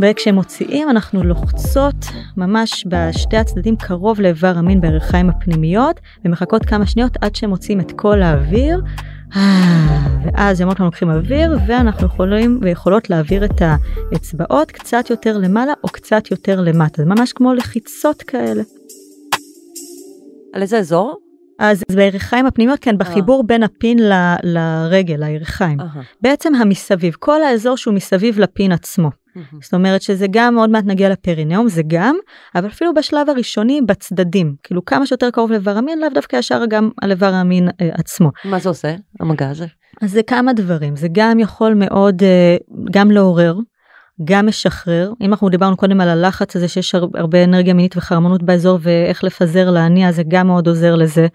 וכשהם 0.00 0.34
מוציאים 0.34 0.90
אנחנו 0.90 1.24
לוחצות 1.24 1.94
ממש 2.36 2.86
בשתי 2.88 3.36
הצדדים 3.36 3.76
קרוב 3.76 4.20
לאיבר 4.20 4.52
המין 4.56 4.80
בירכיים 4.80 5.30
הפנימיות 5.30 6.00
ומחכות 6.24 6.66
כמה 6.66 6.86
שניות 6.86 7.12
עד 7.20 7.34
שהם 7.34 7.50
מוציאים 7.50 7.80
את 7.80 7.92
כל 7.92 8.22
האוויר. 8.22 8.80
ואז 10.24 10.60
ימות 10.60 10.72
אנחנו 10.72 10.84
לוקחים 10.84 11.10
אוויר 11.10 11.58
ואנחנו 11.66 12.06
יכולים 12.06 12.58
ויכולות 12.62 13.10
להעביר 13.10 13.44
את 13.44 13.62
האצבעות 14.12 14.70
קצת 14.70 15.10
יותר 15.10 15.38
למעלה 15.38 15.72
או 15.84 15.88
קצת 15.88 16.30
יותר 16.30 16.60
למטה 16.60 17.02
זה 17.02 17.08
ממש 17.08 17.32
כמו 17.32 17.54
לחיצות 17.54 18.22
כאלה. 18.22 18.62
על 20.52 20.62
איזה 20.62 20.78
אזור? 20.78 21.16
אז 21.58 21.82
זה 21.88 21.96
בירכיים 21.96 22.46
הפנימיות, 22.46 22.78
כן, 22.80 22.98
בחיבור 22.98 23.44
בין 23.44 23.62
הפין 23.62 23.98
ל, 23.98 24.12
לרגל, 24.42 25.16
לירכיים. 25.24 25.78
בעצם 26.20 26.54
המסביב, 26.54 27.14
כל 27.18 27.42
האזור 27.42 27.76
שהוא 27.76 27.94
מסביב 27.94 28.40
לפין 28.40 28.72
עצמו. 28.72 29.10
זאת 29.62 29.74
אומרת 29.74 30.02
שזה 30.02 30.26
גם 30.30 30.58
עוד 30.58 30.70
מעט 30.70 30.84
נגיע 30.84 31.08
לפרינאום 31.08 31.68
זה 31.68 31.82
גם 31.86 32.16
אבל 32.54 32.66
אפילו 32.66 32.94
בשלב 32.94 33.30
הראשוני 33.30 33.80
בצדדים. 33.86 34.54
כאילו 34.62 34.84
כמה 34.84 35.06
שיותר 35.06 35.30
קרוב 35.30 35.50
לאיבר 35.50 35.78
המין 35.78 36.00
לאו 36.00 36.08
דווקא 36.14 36.36
ישר 36.36 36.62
גם 36.68 36.90
על 37.02 37.10
איבר 37.10 37.34
המין 37.34 37.68
אה, 37.80 37.88
עצמו. 37.92 38.30
מה 38.44 38.58
זה 38.58 38.68
עושה 38.68 38.94
המגע 39.20 39.50
הזה? 39.50 39.66
אז 40.02 40.10
זה 40.10 40.22
כמה 40.22 40.52
דברים. 40.52 40.96
זה 40.96 41.08
גם 41.12 41.38
יכול 41.38 41.74
מאוד 41.74 42.22
אה, 42.22 42.56
גם 42.90 43.10
לעורר 43.10 43.56
גם 44.24 44.46
משחרר. 44.46 45.12
אם 45.20 45.30
אנחנו 45.30 45.48
דיברנו 45.48 45.76
קודם 45.76 46.00
על 46.00 46.08
הלחץ 46.08 46.56
הזה 46.56 46.68
שיש 46.68 46.94
הרבה 46.94 47.44
אנרגיה 47.44 47.74
מינית 47.74 47.96
וחרמנות 47.96 48.42
באזור 48.42 48.78
ואיך 48.82 49.24
לפזר 49.24 49.70
להניע 49.70 50.12
זה 50.12 50.22
גם 50.28 50.46
מאוד 50.46 50.68
עוזר 50.68 50.94
לזה. 50.94 51.26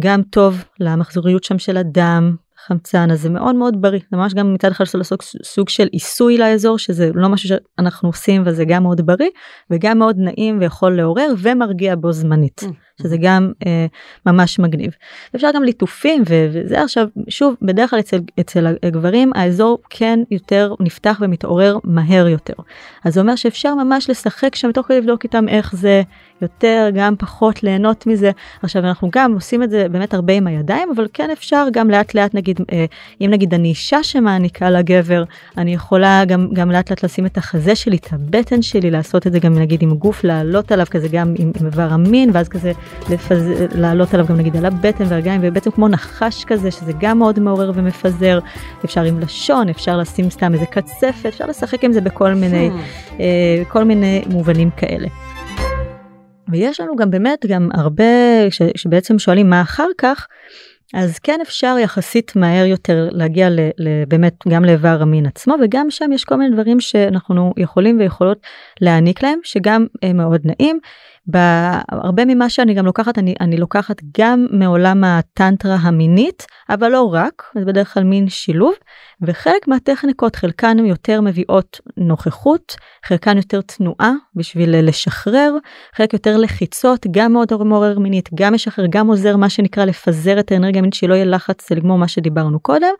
גם 0.00 0.22
טוב 0.22 0.64
למחזוריות 0.80 1.44
שם 1.44 1.58
של 1.58 1.76
הדם 1.76 2.36
חמצן 2.68 3.10
אז 3.10 3.20
זה 3.20 3.30
מאוד 3.30 3.54
מאוד 3.54 3.82
בריא 3.82 4.00
זה 4.10 4.16
ממש 4.16 4.34
גם 4.34 4.54
מצד 4.54 4.70
אחד 4.70 4.84
לעשות 4.94 5.22
סוג 5.42 5.68
של 5.68 5.86
עיסוי 5.92 6.38
לאזור 6.38 6.78
שזה 6.78 7.10
לא 7.14 7.28
משהו 7.28 7.48
שאנחנו 7.48 8.08
עושים 8.08 8.42
וזה 8.46 8.64
גם 8.64 8.82
מאוד 8.82 9.06
בריא 9.06 9.30
וגם 9.70 9.98
מאוד 9.98 10.16
נעים 10.18 10.58
ויכול 10.60 10.96
לעורר 10.96 11.28
ומרגיע 11.38 11.96
בו 11.96 12.12
זמנית. 12.12 12.60
Mm. 12.62 12.88
שזה 13.02 13.16
גם 13.20 13.52
אה, 13.66 13.86
ממש 14.26 14.58
מגניב. 14.58 14.90
אפשר 15.36 15.48
גם 15.54 15.62
ליטופים 15.62 16.22
וזה 16.26 16.82
עכשיו 16.82 17.08
שוב 17.28 17.54
בדרך 17.62 17.90
כלל 17.90 17.98
אצל, 17.98 18.20
אצל 18.40 18.66
הגברים 18.82 19.32
האזור 19.34 19.78
כן 19.90 20.20
יותר 20.30 20.74
נפתח 20.80 21.18
ומתעורר 21.20 21.78
מהר 21.84 22.28
יותר. 22.28 22.54
אז 23.04 23.14
זה 23.14 23.20
אומר 23.20 23.36
שאפשר 23.36 23.74
ממש 23.74 24.10
לשחק 24.10 24.54
שם 24.54 24.72
תוך 24.72 24.86
כדי 24.86 24.98
לבדוק 25.00 25.24
איתם 25.24 25.48
איך 25.48 25.74
זה 25.74 26.02
יותר 26.42 26.88
גם 26.94 27.14
פחות 27.18 27.62
ליהנות 27.62 28.06
מזה. 28.06 28.30
עכשיו 28.62 28.84
אנחנו 28.84 29.08
גם 29.12 29.32
עושים 29.32 29.62
את 29.62 29.70
זה 29.70 29.86
באמת 29.88 30.14
הרבה 30.14 30.32
עם 30.32 30.46
הידיים 30.46 30.88
אבל 30.96 31.06
כן 31.12 31.30
אפשר 31.30 31.66
גם 31.72 31.90
לאט 31.90 32.14
לאט 32.14 32.34
נגיד 32.34 32.60
אה, 32.72 32.84
אם 33.20 33.30
נגיד 33.30 33.54
אני 33.54 33.68
אישה 33.68 34.02
שמעניקה 34.02 34.70
לגבר 34.70 35.24
אני 35.56 35.74
יכולה 35.74 36.24
גם 36.24 36.48
גם 36.52 36.70
לאט 36.70 36.90
לאט 36.90 37.04
לשים 37.04 37.26
את 37.26 37.38
החזה 37.38 37.74
שלי 37.74 37.96
את 37.96 38.12
הבטן 38.12 38.62
שלי 38.62 38.90
לעשות 38.90 39.26
את 39.26 39.32
זה 39.32 39.38
גם 39.38 39.58
נגיד 39.58 39.82
עם 39.82 39.94
גוף 39.94 40.24
לעלות 40.24 40.72
עליו 40.72 40.86
כזה 40.90 41.08
גם 41.08 41.34
עם 41.38 41.52
איבר 41.64 41.88
המין 41.90 42.30
ואז 42.32 42.48
כזה 42.48 42.72
לפז... 43.10 43.42
לעלות 43.74 44.14
עליו 44.14 44.26
גם 44.26 44.36
נגיד 44.36 44.56
על 44.56 44.64
הבטן 44.64 45.04
והרגליים 45.08 45.40
ובעצם 45.44 45.70
כמו 45.70 45.88
נחש 45.88 46.44
כזה 46.44 46.70
שזה 46.70 46.92
גם 47.00 47.18
מאוד 47.18 47.40
מעורר 47.40 47.72
ומפזר 47.74 48.38
אפשר 48.84 49.02
עם 49.02 49.20
לשון 49.20 49.68
אפשר 49.68 49.96
לשים 49.96 50.30
סתם 50.30 50.54
איזה 50.54 50.66
קצפת 50.66 51.26
אפשר 51.26 51.46
לשחק 51.46 51.84
עם 51.84 51.92
זה 51.92 52.00
בכל 52.00 52.34
מיני 52.34 52.70
hmm. 52.70 53.20
אה, 53.20 53.62
כל 53.68 53.84
מיני 53.84 54.22
מובנים 54.30 54.70
כאלה. 54.76 55.08
ויש 56.50 56.80
לנו 56.80 56.96
גם 56.96 57.10
באמת 57.10 57.46
גם 57.46 57.68
הרבה 57.74 58.04
ש, 58.50 58.62
שבעצם 58.76 59.18
שואלים 59.18 59.50
מה 59.50 59.60
אחר 59.60 59.88
כך 59.98 60.26
אז 60.94 61.18
כן 61.18 61.38
אפשר 61.42 61.76
יחסית 61.80 62.36
מהר 62.36 62.66
יותר 62.66 63.08
להגיע 63.12 63.50
ל, 63.50 63.60
ל, 63.78 64.04
באמת 64.08 64.34
גם 64.48 64.64
לאיבר 64.64 64.98
המין 65.02 65.26
עצמו 65.26 65.54
וגם 65.62 65.90
שם 65.90 66.12
יש 66.12 66.24
כל 66.24 66.36
מיני 66.36 66.54
דברים 66.54 66.80
שאנחנו 66.80 67.52
יכולים 67.56 67.98
ויכולות 67.98 68.38
להעניק 68.80 69.22
להם 69.22 69.38
שגם 69.42 69.86
מאוד 70.14 70.40
נעים. 70.44 70.78
בהרבה 71.26 72.24
ממה 72.24 72.50
שאני 72.50 72.74
גם 72.74 72.86
לוקחת 72.86 73.18
אני, 73.18 73.34
אני 73.40 73.56
לוקחת 73.56 73.96
גם 74.18 74.46
מעולם 74.50 75.04
הטנטרה 75.04 75.74
המינית 75.74 76.46
אבל 76.70 76.88
לא 76.88 77.14
רק 77.14 77.42
זה 77.58 77.64
בדרך 77.64 77.94
כלל 77.94 78.04
מין 78.04 78.28
שילוב 78.28 78.74
וחלק 79.22 79.68
מהטכניקות 79.68 80.36
חלקן 80.36 80.78
יותר 80.78 81.20
מביאות 81.20 81.80
נוכחות 81.96 82.76
חלקן 83.06 83.36
יותר 83.36 83.60
תנועה 83.60 84.12
בשביל 84.34 84.88
לשחרר 84.88 85.56
חלק 85.94 86.12
יותר 86.12 86.36
לחיצות 86.36 87.06
גם 87.10 87.32
מאוד 87.32 87.62
מעורר 87.62 87.98
מינית 87.98 88.28
גם 88.34 88.54
משחרר 88.54 88.86
גם 88.90 89.06
עוזר 89.06 89.36
מה 89.36 89.50
שנקרא 89.50 89.84
לפזר 89.84 90.40
את 90.40 90.52
האנרגיה 90.52 90.78
המינית 90.78 90.94
שלא 90.94 91.14
יהיה 91.14 91.24
לחץ 91.24 91.70
לגמור 91.70 91.98
מה 91.98 92.08
שדיברנו 92.08 92.60
קודם 92.60 92.94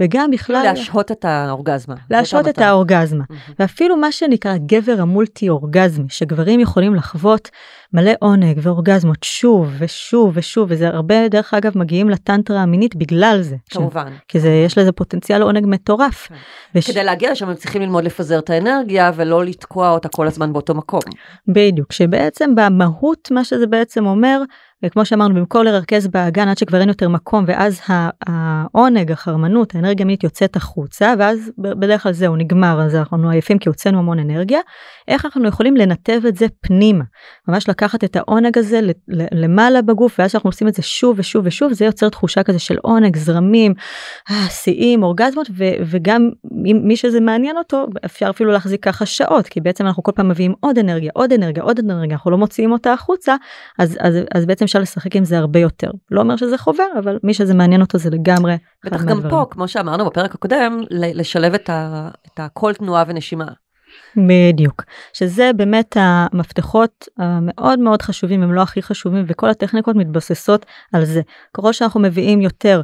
וגם 0.00 0.30
בכלל 0.30 0.62
להשהות 0.64 1.12
את 1.12 1.24
האורגזמה. 1.24 1.94
להשהות 2.10 2.48
את 2.48 2.58
האורגזמה. 2.58 3.24
mm-hmm. 3.30 3.52
ואפילו 3.58 3.96
מה 3.96 4.12
שנקרא 4.12 4.56
גבר 4.66 4.96
המולטי 4.98 5.48
אורגזמי 5.48 6.06
שגברים 6.08 6.60
יכולים 6.60 6.94
לחוות 6.94 7.50
מלא 7.94 8.12
עונג 8.20 8.58
ואורגזמות 8.62 9.22
שוב 9.22 9.68
ושוב 9.78 10.30
ושוב 10.34 10.66
וזה 10.70 10.88
הרבה 10.88 11.28
דרך 11.28 11.54
אגב 11.54 11.78
מגיעים 11.78 12.10
לטנטרה 12.10 12.62
המינית 12.62 12.96
בגלל 12.96 13.38
זה 13.42 13.56
כמובן 13.70 14.08
ש... 14.08 14.20
כי 14.28 14.40
זה 14.40 14.48
יש 14.66 14.78
לזה 14.78 14.92
פוטנציאל 14.92 15.42
עונג 15.42 15.66
מטורף. 15.66 16.26
כן. 16.26 16.34
וש... 16.74 16.90
כדי 16.90 17.04
להגיע 17.04 17.32
לשם 17.32 17.48
הם 17.48 17.54
צריכים 17.54 17.82
ללמוד 17.82 18.04
לפזר 18.04 18.38
את 18.38 18.50
האנרגיה 18.50 19.12
ולא 19.14 19.44
לתקוע 19.44 19.90
אותה 19.90 20.08
כל 20.08 20.26
הזמן 20.26 20.52
באותו 20.52 20.74
מקום. 20.74 21.00
בדיוק 21.48 21.92
שבעצם 21.92 22.54
במהות 22.54 23.30
מה 23.30 23.44
שזה 23.44 23.66
בעצם 23.66 24.06
אומר 24.06 24.42
וכמו 24.84 25.04
שאמרנו 25.04 25.34
במקום 25.34 25.64
לרכז 25.64 26.06
באגן 26.06 26.48
עד 26.48 26.58
שכבר 26.58 26.80
אין 26.80 26.88
יותר 26.88 27.08
מקום 27.08 27.44
ואז 27.46 27.80
העונג 28.26 29.12
החרמנות 29.12 29.74
האנרגיה 29.74 30.04
המינית 30.04 30.24
יוצאת 30.24 30.56
החוצה 30.56 31.14
ואז 31.18 31.50
בדרך 31.58 32.02
כלל 32.02 32.12
זהו 32.12 32.36
נגמר 32.36 32.82
אז 32.82 32.94
אנחנו 32.94 33.30
עייפים 33.30 33.58
כי 33.58 33.68
הוצאנו 33.68 33.98
המון 33.98 34.18
אנרגיה. 34.18 34.60
איך 35.08 35.24
אנחנו 35.24 35.48
יכולים 35.48 35.76
לנתב 35.76 36.20
את 36.28 36.36
זה 36.36 36.46
פנימה? 36.60 37.04
ממש 37.48 37.68
לקחת 37.68 38.04
את 38.04 38.16
העונג 38.16 38.58
הזה 38.58 38.80
למעלה 39.08 39.82
בגוף 39.82 40.18
ואז 40.18 40.34
אנחנו 40.34 40.48
עושים 40.48 40.68
את 40.68 40.74
זה 40.74 40.82
שוב 40.82 41.18
ושוב 41.18 41.46
ושוב 41.46 41.72
זה 41.72 41.84
יוצר 41.84 42.08
תחושה 42.08 42.42
כזה 42.42 42.58
של 42.58 42.76
עונג 42.82 43.16
זרמים 43.16 43.74
אה, 44.30 44.48
שיאים 44.48 45.02
אורגזמות 45.02 45.46
וגם 45.90 46.30
אם 46.66 46.80
מי 46.84 46.96
שזה 46.96 47.20
מעניין 47.20 47.56
אותו 47.56 47.86
אפשר 48.04 48.30
אפילו 48.30 48.52
להחזיק 48.52 48.84
ככה 48.84 49.06
שעות 49.06 49.48
כי 49.48 49.60
בעצם 49.60 49.86
אנחנו 49.86 50.02
כל 50.02 50.12
פעם 50.14 50.28
מביאים 50.28 50.54
עוד 50.60 50.78
אנרגיה 50.78 51.10
עוד 51.14 51.32
אנרגיה 51.32 51.62
עוד 51.62 51.78
אנרגיה 51.78 52.16
אנחנו 52.16 52.30
לא 52.30 52.38
מוציאים 52.38 52.72
אותה 52.72 52.92
החוצה 52.92 53.36
אז 53.78 53.96
אז 54.00 54.14
אז 54.34 54.46
בעצם 54.46 54.66
אפשר 54.74 54.82
לשחק 54.82 55.16
עם 55.16 55.24
זה 55.24 55.38
הרבה 55.38 55.60
יותר 55.60 55.90
לא 56.10 56.20
אומר 56.20 56.36
שזה 56.36 56.58
חובר 56.58 56.84
אבל 56.98 57.18
מי 57.22 57.34
שזה 57.34 57.54
מעניין 57.54 57.80
אותו 57.80 57.98
זה 57.98 58.10
לגמרי. 58.10 58.56
בטח 58.84 59.04
גם 59.04 59.20
פה 59.30 59.46
כמו 59.50 59.68
שאמרנו 59.68 60.04
בפרק 60.06 60.34
הקודם 60.34 60.80
לשלב 60.90 61.54
את, 61.54 61.70
ה, 61.70 62.08
את 62.26 62.40
הכל 62.40 62.74
תנועה 62.74 63.04
ונשימה. 63.06 63.44
בדיוק 64.16 64.82
שזה 65.12 65.50
באמת 65.56 65.96
המפתחות 66.00 67.08
המאוד 67.18 67.78
מאוד 67.78 68.02
חשובים 68.02 68.42
הם 68.42 68.52
לא 68.52 68.62
הכי 68.62 68.82
חשובים 68.82 69.24
וכל 69.28 69.50
הטכניקות 69.50 69.96
מתבססות 69.96 70.66
על 70.92 71.04
זה 71.04 71.20
ככל 71.56 71.72
שאנחנו 71.72 72.00
מביאים 72.00 72.40
יותר 72.40 72.82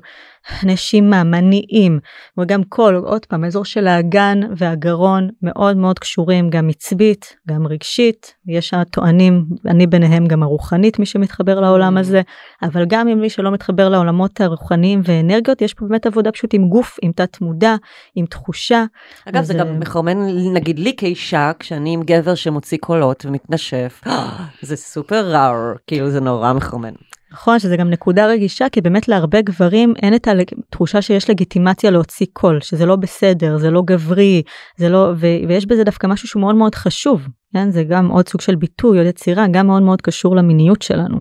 נשימה, 0.64 1.24
מניעים, 1.24 1.98
וגם 2.38 2.64
קול, 2.64 2.94
עוד 2.94 3.26
פעם, 3.26 3.44
אזור 3.44 3.64
של 3.64 3.86
האגן 3.86 4.40
והגרון 4.56 5.28
מאוד 5.42 5.76
מאוד 5.76 5.98
קשורים 5.98 6.50
גם 6.50 6.68
עצבית, 6.68 7.36
גם 7.48 7.66
רגשית, 7.66 8.34
יש 8.46 8.74
הטוענים, 8.74 9.44
אני 9.66 9.86
ביניהם 9.86 10.26
גם 10.26 10.42
הרוחנית, 10.42 10.98
מי 10.98 11.06
שמתחבר 11.06 11.60
לעולם 11.60 11.96
mm. 11.96 12.00
הזה, 12.00 12.22
אבל 12.62 12.84
גם 12.88 13.08
עם 13.08 13.20
מי 13.20 13.30
שלא 13.30 13.50
מתחבר 13.50 13.88
לעולמות 13.88 14.40
הרוחניים 14.40 15.00
ואנרגיות, 15.04 15.62
יש 15.62 15.74
פה 15.74 15.86
באמת 15.86 16.06
עבודה 16.06 16.32
פשוט 16.32 16.54
עם 16.54 16.68
גוף, 16.68 16.98
עם 17.02 17.12
תת 17.12 17.40
מודע, 17.40 17.76
עם 18.14 18.26
תחושה. 18.26 18.84
אגב, 19.28 19.42
זה 19.42 19.54
גם 19.54 19.80
מחרמן, 19.80 20.18
נגיד 20.52 20.78
לי 20.78 20.94
כאישה, 20.96 21.52
כשאני 21.58 21.94
עם 21.94 22.02
גבר 22.02 22.34
שמוציא 22.34 22.78
קולות 22.78 23.26
ומתנשף, 23.26 24.00
זה 24.62 24.76
סופר 24.76 25.30
רר, 25.30 25.56
כאילו 25.86 26.10
זה 26.10 26.20
נורא 26.20 26.52
מחרמן. 26.52 26.92
נכון 27.32 27.58
שזה 27.58 27.76
גם 27.76 27.90
נקודה 27.90 28.26
רגישה 28.26 28.68
כי 28.68 28.80
באמת 28.80 29.08
להרבה 29.08 29.40
גברים 29.40 29.94
אין 30.02 30.14
את 30.14 30.28
התחושה 30.68 31.02
שיש 31.02 31.30
לגיטימציה 31.30 31.90
להוציא 31.90 32.26
קול 32.32 32.60
שזה 32.60 32.86
לא 32.86 32.96
בסדר 32.96 33.58
זה 33.58 33.70
לא 33.70 33.82
גברי 33.86 34.42
זה 34.76 34.88
לא 34.88 35.12
ו, 35.16 35.26
ויש 35.48 35.66
בזה 35.66 35.84
דווקא 35.84 36.06
משהו 36.06 36.28
שהוא 36.28 36.40
מאוד 36.40 36.54
מאוד 36.54 36.74
חשוב 36.74 37.28
כן 37.52 37.70
זה 37.70 37.84
גם 37.84 38.08
עוד 38.08 38.28
סוג 38.28 38.40
של 38.40 38.54
ביטוי 38.54 38.98
עוד 38.98 39.06
יצירה 39.06 39.46
גם 39.50 39.66
מאוד 39.66 39.82
מאוד 39.82 40.02
קשור 40.02 40.36
למיניות 40.36 40.82
שלנו. 40.82 41.18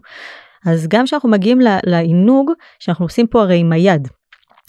אז 0.66 0.88
גם 0.88 1.06
כשאנחנו 1.06 1.30
מגיעים 1.30 1.60
לעינוג 1.86 2.52
שאנחנו 2.80 3.06
עושים 3.06 3.28
פה 3.28 3.42
הרי 3.42 3.58
עם 3.58 3.72
היד. 3.72 4.08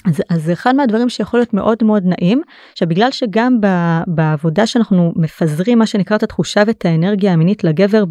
אז, 0.06 0.22
אז 0.30 0.50
אחד 0.50 0.76
מהדברים 0.76 1.08
שיכול 1.08 1.40
להיות 1.40 1.54
מאוד 1.54 1.84
מאוד 1.84 2.02
נעים 2.06 2.42
שבגלל 2.74 3.10
שגם 3.10 3.60
ב, 3.60 3.66
בעבודה 4.06 4.66
שאנחנו 4.66 5.12
מפזרים 5.16 5.78
מה 5.78 5.86
שנקרא 5.86 6.16
את 6.16 6.22
התחושה 6.22 6.62
ואת 6.66 6.84
האנרגיה 6.84 7.32
המינית 7.32 7.64
לגבר 7.64 8.04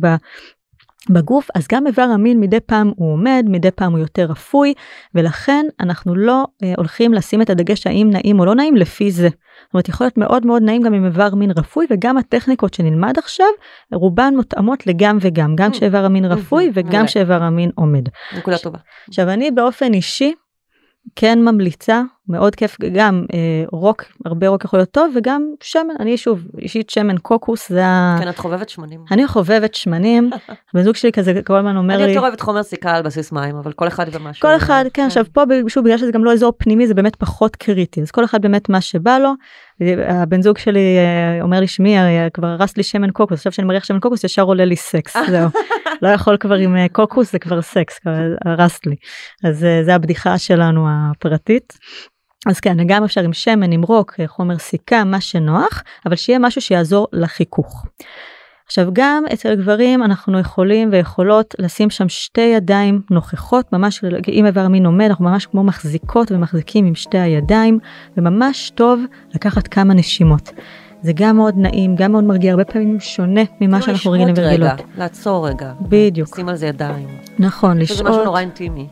בגוף, 1.09 1.47
אז 1.55 1.67
גם 1.71 1.87
איבר 1.87 2.01
המין 2.01 2.39
מדי 2.39 2.59
פעם 2.59 2.91
הוא 2.95 3.13
עומד, 3.13 3.45
מדי 3.47 3.71
פעם 3.71 3.91
הוא 3.91 3.99
יותר 3.99 4.31
אפוי, 4.31 4.73
ולכן 5.15 5.65
אנחנו 5.79 6.15
לא 6.15 6.45
אה, 6.63 6.73
הולכים 6.77 7.13
לשים 7.13 7.41
את 7.41 7.49
הדגש 7.49 7.87
האם 7.87 8.09
נעים 8.11 8.39
או 8.39 8.45
לא 8.45 8.55
נעים 8.55 8.75
לפי 8.75 9.11
זה. 9.11 9.29
זאת 9.29 9.73
אומרת, 9.73 9.89
יכול 9.89 10.05
להיות 10.05 10.17
מאוד 10.17 10.45
מאוד 10.45 10.63
נעים 10.63 10.81
גם 10.81 10.93
עם 10.93 11.05
איבר 11.05 11.35
מין 11.35 11.51
רפוי, 11.51 11.85
וגם 11.91 12.17
הטכניקות 12.17 12.73
שנלמד 12.73 13.17
עכשיו, 13.17 13.47
רובן 13.93 14.33
מותאמות 14.35 14.87
לגם 14.87 15.17
וגם, 15.21 15.55
גם 15.55 15.69
Mm. 15.71 15.73
כשאיבר 15.73 16.05
המין 16.05 16.25
Mm, 16.25 16.27
רפוי 16.27 16.71
וגם. 16.73 17.05
כשאיבר 17.05 17.43
המין 17.43 17.71
עומד. 17.75 18.03
נקודה 18.37 18.57
טובה. 18.57 18.77
עכשיו, 19.07 19.29
אני 19.29 19.51
באופן 19.51 19.93
אישי, 19.93 20.33
כן 21.15 21.39
ממליצה, 21.41 22.01
מאוד 22.29 22.55
כיף, 22.55 22.77
גם 22.93 23.25
אה, 23.33 23.63
רוק, 23.71 24.03
הרבה 24.25 24.47
רוק 24.47 24.63
יכול 24.63 24.79
להיות 24.79 24.91
טוב, 24.91 25.13
וגם 25.15 25.53
שמן, 25.61 25.93
אני 25.99 26.17
שוב, 26.17 26.43
אישית 26.57 26.89
שמן 26.89 27.17
קוקוס, 27.17 27.69
זה 27.69 27.85
ה... 27.85 28.17
כן, 28.19 28.29
את 28.29 28.37
חובבת 28.37 28.69
שמנים. 28.69 29.03
אני 29.11 29.27
חובבת 29.27 29.75
שמנים, 29.75 30.29
הבן 30.73 30.83
זוג 30.83 30.95
שלי 30.95 31.11
כזה 31.11 31.41
כל 31.45 31.55
הזמן 31.55 31.77
אומר 31.77 31.95
אני 31.95 32.03
לי, 32.03 32.09
יותר 32.09 32.21
אוהבת 32.21 32.41
חומר 32.41 32.63
סיכה 32.63 32.95
על 32.95 33.03
בסיס 33.03 33.31
מים, 33.31 33.55
אבל 33.55 33.71
כל 33.71 33.87
אחד 33.87 34.05
ומשהו. 34.11 34.41
כל 34.41 34.55
אחד, 34.55 34.85
כן, 34.93 35.05
עכשיו 35.05 35.25
פה 35.33 35.41
שוב 35.67 35.83
בגלל 35.83 35.97
שזה 35.97 36.11
גם 36.11 36.23
לא 36.23 36.33
אזור 36.33 36.53
פנימי 36.57 36.87
זה 36.87 36.93
באמת 36.93 37.15
פחות 37.15 37.55
קריטי, 37.55 38.01
אז 38.01 38.11
כל 38.11 38.25
אחד 38.25 38.41
באמת 38.41 38.69
מה 38.69 38.81
שבא 38.81 39.17
לו. 39.17 39.33
הבן 40.07 40.41
זוג 40.41 40.57
שלי 40.57 40.97
אה, 40.97 41.41
אומר 41.41 41.59
לי 41.59 41.67
שאני 41.67 41.99
אה, 41.99 42.27
כבר 42.33 42.47
הרס 42.47 42.77
לי 42.77 42.83
שמן 42.83 43.11
קוקוס, 43.11 43.37
עכשיו 43.37 43.51
שאני 43.51 43.67
מריח 43.67 43.83
שמן 43.83 43.99
קוקוס 43.99 44.23
ישר 44.23 44.41
עולה 44.41 44.65
לי 44.65 44.75
סקס, 44.75 45.17
זהו, 45.31 45.49
לא 46.01 46.09
יכול 46.09 46.37
כבר 46.37 46.55
עם 46.55 46.77
אה, 46.77 46.85
קוקוס 46.91 47.31
זה 47.31 47.39
כבר 47.39 47.61
סקס, 47.61 47.99
כבר 47.99 48.11
הרס 48.45 48.79
לי. 48.85 48.95
אז 49.43 49.65
זה 49.85 49.95
הבדיחה 49.95 50.37
שלנו 50.37 50.87
הפרטית. 50.89 51.77
אז 52.47 52.59
כן, 52.59 52.77
גם 52.87 53.03
אפשר 53.03 53.21
עם 53.21 53.33
שמן, 53.33 53.71
עם 53.71 53.81
רוק, 53.81 54.19
חומר 54.27 54.57
סיכה, 54.57 55.03
מה 55.03 55.21
שנוח, 55.21 55.83
אבל 56.05 56.15
שיהיה 56.15 56.39
משהו 56.39 56.61
שיעזור 56.61 57.07
לחיכוך. 57.13 57.85
עכשיו 58.69 58.89
גם 58.93 59.23
אצל 59.33 59.55
גברים 59.55 60.03
אנחנו 60.03 60.39
יכולים 60.39 60.89
ויכולות 60.91 61.55
לשים 61.59 61.89
שם 61.89 62.09
שתי 62.09 62.41
ידיים 62.41 63.01
נוכחות 63.11 63.73
ממש 63.73 64.03
אם 64.27 64.45
איבר 64.45 64.61
המין 64.61 64.85
עומד 64.85 65.05
אנחנו 65.05 65.25
ממש 65.25 65.45
כמו 65.45 65.63
מחזיקות 65.63 66.31
ומחזיקים 66.31 66.85
עם 66.85 66.95
שתי 66.95 67.17
הידיים 67.17 67.79
וממש 68.17 68.69
טוב 68.75 68.99
לקחת 69.35 69.67
כמה 69.67 69.93
נשימות. 69.93 70.51
זה 71.01 71.11
גם 71.15 71.35
מאוד 71.35 71.53
נעים 71.57 71.95
גם 71.95 72.11
מאוד 72.11 72.23
מרגיע 72.23 72.51
הרבה 72.51 72.65
פעמים 72.65 72.99
שונה 72.99 73.41
ממה 73.61 73.81
שאנחנו 73.81 74.11
רגילים 74.11 74.33
ורגילות. 74.37 74.71
רגע, 74.71 74.83
לעצור 74.97 75.47
רגע. 75.47 75.73
בדיוק. 75.81 76.35
שים 76.35 76.49
על 76.49 76.55
זה 76.55 76.67
ידיים. 76.67 77.07
נכון 77.39 77.85
זה 77.85 78.03
משהו 78.03 78.23
נורא 78.25 78.39
אינטימי. 78.39 78.87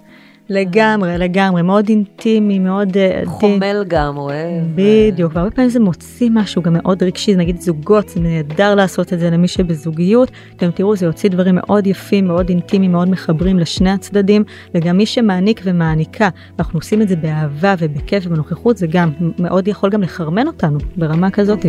לגמרי 0.50 1.18
לגמרי 1.18 1.62
מאוד 1.62 1.90
אינטימי 1.90 2.60
מאוד 2.60 2.98
אה, 2.98 3.18
עדין. 3.18 3.26
חומל 3.26 3.84
גם, 3.88 4.18
אוהב. 4.18 4.64
בדיוק, 4.76 5.32
והרבה 5.36 5.52
פעמים 5.52 5.70
זה 5.70 5.80
מוציא 5.80 6.30
משהו 6.34 6.62
גם 6.62 6.74
מאוד 6.74 7.04
רגשי, 7.04 7.36
נגיד 7.36 7.62
זוגות, 7.62 8.10
זה 8.10 8.20
נהדר 8.20 8.76
לעשות 8.76 9.14
את 9.14 9.20
זה 9.20 9.30
למי 9.30 9.48
שבזוגיות, 9.48 10.32
אתם 10.56 10.72
תראו 10.72 10.96
זה 10.96 11.06
יוציא 11.06 11.30
דברים 11.30 11.56
מאוד 11.56 11.88
יפים, 11.88 12.28
מאוד 12.28 12.50
אינטימיים, 12.50 12.92
מאוד 12.92 13.10
מחברים 13.10 13.60
לשני 13.60 13.92
הצדדים, 13.92 14.44
וגם 14.76 14.98
מי 14.98 15.06
שמעניק 15.06 15.62
ומעניקה, 15.64 16.30
אנחנו 16.60 16.80
עושים 16.80 17.02
את 17.02 17.08
זה 17.08 17.16
באהבה 17.16 17.76
ובכיף 17.80 18.24
ובנוכחות, 18.28 18.78
זה 18.78 18.88
גם 18.88 19.12
מאוד 19.40 19.68
יכול 19.68 19.90
גם 19.90 20.02
לחרמן 20.02 20.48
אותנו 20.48 20.78
ברמה 20.96 21.32
כזאת. 21.32 21.66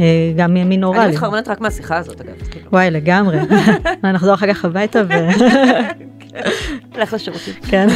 אה, 0.00 0.32
גם 0.36 0.54
מימין 0.54 0.84
אני 0.84 0.84
אוראלי. 0.84 1.12
מתחרמנת 1.12 1.48
רק 1.48 1.60
מהשיחה 1.60 1.96
הזאת, 1.96 2.20
אגב. 2.20 2.34
כאילו. 2.50 2.70
וואי 2.72 2.90
לגמרי, 2.90 3.38
נחזור 4.14 4.34
אחר 4.34 4.54
כך 4.54 4.64
הביתה 4.64 5.02
ו... 5.08 5.12
לך 7.00 7.12
לשירותים. 7.12 7.54
כן. 7.68 7.88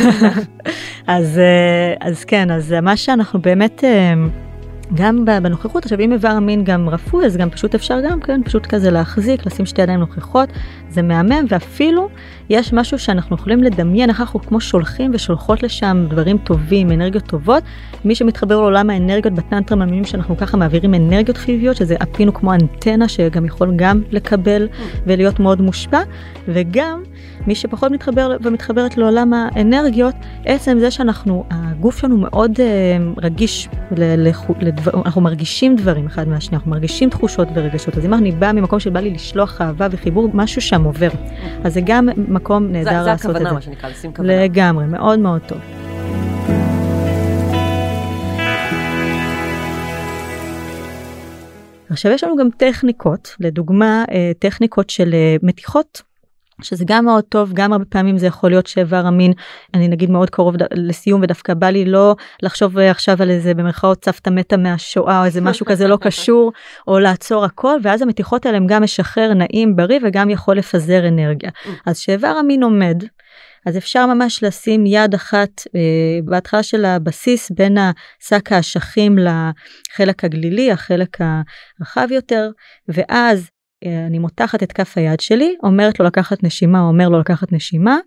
אז, 1.06 1.38
אה, 1.38 2.08
אז 2.08 2.24
כן, 2.24 2.50
אז 2.50 2.74
מה 2.82 2.96
שאנחנו 2.96 3.40
באמת, 3.40 3.84
אה, 3.84 4.14
גם 4.94 5.24
בנוכחות, 5.24 5.84
עכשיו 5.84 6.00
אם 6.00 6.12
איבר 6.12 6.28
המין 6.28 6.64
גם 6.64 6.88
רפוי, 6.88 7.26
אז 7.26 7.36
גם 7.36 7.50
פשוט 7.50 7.74
אפשר 7.74 8.00
גם, 8.00 8.20
כן, 8.20 8.40
פשוט 8.44 8.66
כזה 8.66 8.90
להחזיק, 8.90 9.46
לשים 9.46 9.66
שתי 9.66 9.82
ידיים 9.82 10.00
נוכחות, 10.00 10.48
זה 10.90 11.02
מהמם, 11.02 11.44
ואפילו 11.48 12.08
יש 12.50 12.72
משהו 12.72 12.98
שאנחנו 12.98 13.36
יכולים 13.36 13.62
לדמיין, 13.62 14.10
איך 14.10 14.20
אנחנו 14.20 14.40
כמו 14.40 14.60
שולחים 14.60 15.10
ושולחות 15.14 15.62
לשם 15.62 16.06
דברים 16.08 16.38
טובים, 16.38 16.92
אנרגיות 16.92 17.24
טובות. 17.24 17.62
מי 18.04 18.14
שמתחבר 18.14 18.60
לעולם 18.60 18.90
האנרגיות 18.90 19.34
בטנטרה 19.34 19.78
מאמינים 19.78 20.04
שאנחנו 20.04 20.36
ככה 20.36 20.56
מעבירים 20.56 20.94
אנרגיות 20.94 21.36
חיוביות, 21.36 21.76
שזה 21.76 21.96
אפין 22.02 22.28
הוא 22.28 22.34
כמו 22.34 22.54
אנטנה 22.54 23.08
שגם 23.08 23.44
יכול 23.44 23.72
גם 23.76 24.02
לקבל 24.10 24.68
ולהיות 25.06 25.40
מאוד 25.40 25.60
מושפע, 25.60 26.00
וגם 26.54 27.02
מי 27.46 27.54
שפחות 27.54 27.92
מתחבר 27.92 28.36
ומתחברת 28.42 28.96
לעולם 28.96 29.32
האנרגיות, 29.32 30.14
עצם 30.44 30.76
זה 30.80 30.90
שאנחנו, 30.90 31.44
הגוף 31.50 31.98
שלנו 31.98 32.16
מאוד 32.16 32.60
אה, 32.60 32.66
רגיש, 33.22 33.68
ל, 33.96 34.28
לחו- 34.28 34.54
לדבר, 34.60 34.90
אנחנו 35.04 35.20
מרגישים 35.20 35.76
דברים 35.76 36.06
אחד 36.06 36.28
מהשני, 36.28 36.56
אנחנו 36.56 36.70
מרגישים 36.70 37.10
תחושות 37.10 37.48
ורגשות, 37.54 37.98
אז 37.98 38.04
אם 38.04 38.14
אני 38.14 38.32
באה 38.32 38.52
ממקום 38.52 38.80
שבא 38.80 39.00
לי 39.00 39.10
לשלוח 39.10 39.60
אהבה 39.60 39.86
וחיבור, 39.90 40.28
משהו 40.34 40.60
שם 40.60 40.84
עובר. 40.84 41.10
אז 41.64 41.74
זה 41.74 41.80
גם 41.84 42.08
מקום 42.28 42.66
זה 42.66 42.72
נהדר 42.72 42.90
זה 43.04 43.10
לעשות 43.10 43.30
את 43.30 43.36
הכוונה, 43.36 43.48
זה. 43.48 43.54
מה 43.54 43.60
שנקרא, 43.60 43.88
לשים 43.90 44.12
כוונה. 44.14 44.44
לגמרי, 44.44 44.86
מאוד 44.86 45.18
מאוד 45.18 45.40
טוב. 45.46 45.58
עכשיו 51.90 52.12
יש 52.12 52.24
לנו 52.24 52.36
גם 52.36 52.48
טכניקות, 52.56 53.36
לדוגמה 53.40 54.04
אה, 54.10 54.32
טכניקות 54.38 54.90
של 54.90 55.14
אה, 55.14 55.36
מתיחות. 55.42 56.02
שזה 56.62 56.84
גם 56.86 57.04
מאוד 57.04 57.24
טוב, 57.24 57.52
גם 57.54 57.72
הרבה 57.72 57.84
פעמים 57.84 58.18
זה 58.18 58.26
יכול 58.26 58.50
להיות 58.50 58.66
שאיבר 58.66 59.06
המין, 59.06 59.32
אני 59.74 59.88
נגיד 59.88 60.10
מאוד 60.10 60.30
קרוב 60.30 60.56
ד- 60.56 60.74
לסיום 60.74 61.22
ודווקא 61.22 61.54
בא 61.54 61.70
לי 61.70 61.84
לא 61.84 62.16
לחשוב 62.42 62.78
אה, 62.78 62.90
עכשיו 62.90 63.22
על 63.22 63.30
איזה 63.30 63.54
במרכאות 63.54 64.04
סבתא 64.04 64.30
מתה 64.30 64.56
מהשואה 64.56 65.20
או 65.20 65.24
איזה 65.24 65.40
משהו 65.40 65.66
כזה 65.66 65.88
לא 65.88 65.96
קשור, 66.06 66.52
או 66.88 66.98
לעצור 66.98 67.44
הכל, 67.44 67.78
ואז 67.82 68.02
המתיחות 68.02 68.46
האלה 68.46 68.56
הם 68.56 68.66
גם 68.66 68.82
משחרר 68.82 69.34
נעים, 69.34 69.76
בריא 69.76 69.98
וגם 70.02 70.30
יכול 70.30 70.56
לפזר 70.56 71.08
אנרגיה. 71.08 71.50
אז 71.86 71.98
שאיבר 71.98 72.28
המין 72.28 72.62
עומד, 72.62 73.04
אז 73.66 73.76
אפשר 73.76 74.06
ממש 74.06 74.42
לשים 74.42 74.86
יד 74.86 75.14
אחת 75.14 75.62
אה, 75.74 75.80
בהתחלה 76.24 76.62
של 76.62 76.84
הבסיס 76.84 77.50
בין 77.50 77.76
השק 77.78 78.52
האשכים 78.52 79.18
לחלק 79.18 80.24
הגלילי, 80.24 80.72
החלק 80.72 81.16
הרחב 81.80 82.06
יותר, 82.10 82.50
ואז 82.88 83.50
אני 83.84 84.18
מותחת 84.18 84.62
את 84.62 84.72
כף 84.72 84.98
היד 84.98 85.20
שלי, 85.20 85.54
אומרת 85.62 86.00
לו 86.00 86.06
לקחת 86.06 86.44
נשימה, 86.44 86.80
או 86.80 86.88
אומר 86.88 87.08
לו 87.08 87.20
לקחת 87.20 87.52
נשימה, 87.52 87.98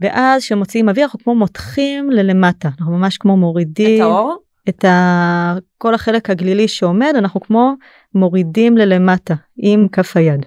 ואז 0.00 0.42
כשמוציאים 0.42 0.88
אוויר 0.88 1.04
אנחנו 1.04 1.18
כמו 1.18 1.34
מותחים 1.34 2.10
ללמטה, 2.10 2.68
אנחנו 2.78 2.98
ממש 2.98 3.18
כמו 3.18 3.36
מורידים 3.36 3.96
את 3.96 4.06
האור? 4.06 4.36
את 4.68 4.84
ה... 4.84 5.54
כל 5.78 5.94
החלק 5.94 6.30
הגלילי 6.30 6.68
שעומד, 6.68 7.12
אנחנו 7.18 7.40
כמו 7.40 7.74
מורידים 8.14 8.76
ללמטה 8.78 9.34
עם 9.56 9.88
כף 9.92 10.16
היד. 10.16 10.46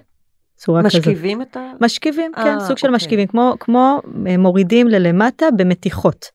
צורה 0.56 0.82
כזאת. 0.82 1.00
משכיבים 1.00 1.42
את 1.42 1.56
ה... 1.56 1.72
משכיבים, 1.80 2.32
אה, 2.38 2.44
כן, 2.44 2.60
סוג 2.60 2.78
של 2.78 2.86
אוקיי. 2.86 2.96
משכיבים, 2.96 3.26
כמו, 3.26 3.54
כמו 3.60 4.00
אה, 4.26 4.36
מורידים 4.36 4.88
ללמטה 4.88 5.46
במתיחות. 5.56 6.26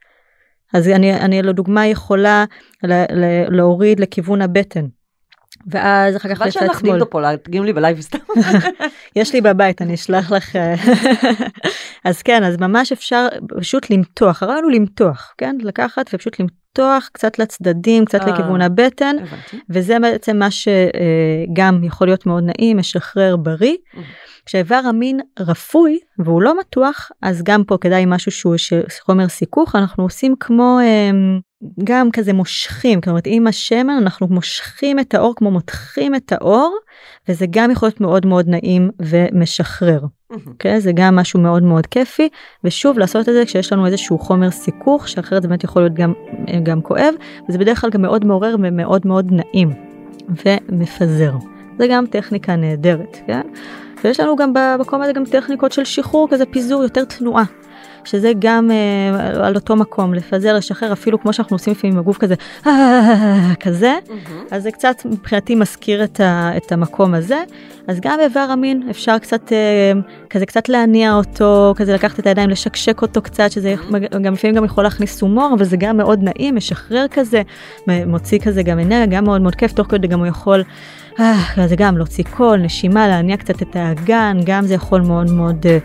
אז 0.73 0.87
אני, 0.87 1.13
אני 1.13 1.41
לדוגמה 1.41 1.87
יכולה 1.87 2.45
ל, 2.83 2.93
ל, 2.93 3.55
להוריד 3.55 3.99
לכיוון 3.99 4.41
הבטן. 4.41 4.85
ואז 5.67 6.15
אחר 6.15 6.29
כך 6.29 6.37
חבל 6.37 6.47
לצד 6.47 6.61
לך 6.69 6.79
שמאל. 6.79 6.91
דילדו 6.91 7.09
פה, 7.09 7.21
להדגים 7.21 7.63
לי 7.63 7.73
בלייב 7.73 8.01
סתם. 8.01 8.17
יש 9.15 9.33
לי 9.33 9.41
בבית, 9.41 9.81
אני 9.81 9.93
אשלח 9.93 10.31
לך. 10.31 10.55
אז 12.05 12.21
כן, 12.21 12.43
אז 12.43 12.57
ממש 12.57 12.91
אפשר 12.91 13.27
פשוט 13.59 13.89
למתוח, 13.89 14.43
הרעיון 14.43 14.63
הוא 14.63 14.71
למתוח, 14.71 15.33
כן? 15.37 15.57
לקחת 15.61 16.09
ופשוט 16.13 16.39
למתוח 16.79 17.09
קצת 17.13 17.39
לצדדים, 17.39 18.05
קצת 18.05 18.21
אה. 18.21 18.31
לכיוון 18.33 18.61
הבטן, 18.61 19.15
הבנתי. 19.21 19.59
וזה 19.69 19.99
בעצם 19.99 20.37
מה 20.37 20.47
שגם 20.51 21.83
יכול 21.83 22.07
להיות 22.07 22.25
מאוד 22.25 22.43
נעים, 22.43 22.77
משחרר 22.77 23.35
בריא. 23.35 23.75
Mm. 23.93 23.97
כשאיבר 24.45 24.81
המין 24.85 25.19
רפוי 25.39 25.99
והוא 26.19 26.41
לא 26.41 26.59
מתוח, 26.59 27.11
אז 27.21 27.43
גם 27.43 27.63
פה 27.63 27.77
כדאי 27.81 28.03
משהו 28.07 28.31
שהוא 28.31 28.55
חומר 29.01 29.27
סיכוך, 29.27 29.75
אנחנו 29.75 30.03
עושים 30.03 30.35
כמו 30.39 30.79
אמ, 30.83 31.39
גם 31.83 32.11
כזה 32.11 32.33
מושכים, 32.33 33.01
כלומר 33.01 33.19
עם 33.25 33.47
השמן 33.47 33.97
אנחנו 34.01 34.27
מושכים 34.27 34.99
את 34.99 35.13
האור 35.13 35.33
כמו 35.35 35.51
מותחים 35.51 36.15
את 36.15 36.31
האור, 36.31 36.77
וזה 37.29 37.45
גם 37.49 37.71
יכול 37.71 37.87
להיות 37.87 38.01
מאוד 38.01 38.25
מאוד 38.25 38.47
נעים 38.47 38.89
ומשחרר. 38.99 39.99
אוקיי? 40.47 40.81
זה 40.81 40.91
גם 40.95 41.15
משהו 41.15 41.39
מאוד 41.39 41.63
מאוד 41.63 41.87
כיפי, 41.87 42.29
ושוב 42.63 42.99
לעשות 42.99 43.29
את 43.29 43.33
זה 43.33 43.43
כשיש 43.45 43.73
לנו 43.73 43.85
איזשהו 43.85 44.19
חומר 44.19 44.51
סיכוך, 44.51 45.07
שאחרת 45.07 45.41
זה 45.41 45.47
באמת 45.47 45.63
יכול 45.63 45.81
להיות 45.81 45.93
גם, 45.93 46.13
גם 46.63 46.81
כואב, 46.81 47.13
וזה 47.49 47.57
בדרך 47.57 47.81
כלל 47.81 47.89
גם 47.89 48.01
מאוד 48.01 48.25
מעורר 48.25 48.55
ומאוד 48.59 49.07
מאוד 49.07 49.31
נעים 49.31 49.69
ומפזר. 50.45 51.33
זה 51.77 51.87
גם 51.89 52.05
טכניקה 52.05 52.55
נהדרת, 52.55 53.17
כן? 53.27 53.41
ויש 54.03 54.19
לנו 54.19 54.35
גם 54.35 54.53
במקום 54.53 55.01
הזה 55.01 55.13
גם 55.13 55.25
טכניקות 55.25 55.71
של 55.71 55.83
שחרור, 55.83 56.27
כזה 56.29 56.45
פיזור, 56.45 56.83
יותר 56.83 57.03
תנועה. 57.03 57.43
שזה 58.05 58.31
גם 58.39 58.71
אה, 58.71 59.47
על 59.47 59.55
אותו 59.55 59.75
מקום, 59.75 60.13
לפזר, 60.13 60.55
לשחרר, 60.55 60.93
אפילו 60.93 61.21
כמו 61.21 61.33
שאנחנו 61.33 61.55
עושים 61.55 61.73
לפעמים 61.73 61.93
עם 61.93 61.99
הגוף 61.99 62.17
כזה, 62.17 62.35
"אה", 62.67 63.53
כזה, 63.59 63.93
אז 64.51 64.63
זה 64.63 64.71
קצת 64.71 64.95
מבחינתי 65.05 65.55
מזכיר 65.55 66.03
את, 66.03 66.19
ה, 66.19 66.51
את 66.57 66.71
המקום 66.71 67.13
הזה. 67.13 67.43
אז 67.87 67.99
גם 67.99 68.17
באיבר 68.17 68.39
המין 68.39 68.87
אפשר 68.89 69.17
קצת, 69.17 69.51
אה, 69.51 69.91
כזה 70.29 70.45
קצת 70.45 70.69
להניע 70.69 71.13
אותו, 71.13 71.73
כזה 71.77 71.93
לקחת 71.93 72.19
את 72.19 72.27
הידיים, 72.27 72.49
לשקשק 72.49 73.01
אותו 73.01 73.21
קצת, 73.21 73.51
שזה 73.51 73.75
גם 74.21 74.33
לפעמים 74.33 74.55
גם 74.55 74.65
יכול 74.65 74.83
להכניס 74.83 75.21
הומור, 75.21 75.53
אבל 75.57 75.65
זה 75.65 75.77
גם 75.77 75.97
מאוד 75.97 76.23
נעים, 76.23 76.55
משחרר 76.55 77.05
כזה, 77.11 77.41
מוציא 77.87 78.39
כזה 78.39 78.63
גם 78.63 78.79
אנרגיה, 78.79 79.17
גם 79.17 79.23
מאוד 79.23 79.41
מאוד 79.41 79.55
כיף, 79.55 79.73
תוך 79.73 79.87
כדי 79.87 80.07
גם 80.07 80.19
הוא 80.19 80.27
יכול 80.27 80.63
אה, 81.19 81.67
זה 81.67 81.75
גם 81.75 81.97
להוציא 81.97 82.23
קול, 82.23 82.59
נשימה, 82.59 83.07
להניע 83.07 83.37
קצת 83.37 83.61
את 83.61 83.75
האגן, 83.75 84.37
גם 84.45 84.65
זה 84.65 84.73
יכול 84.73 85.01
מאוד 85.01 85.31
מאוד 85.31 85.65
אה, 85.65 85.77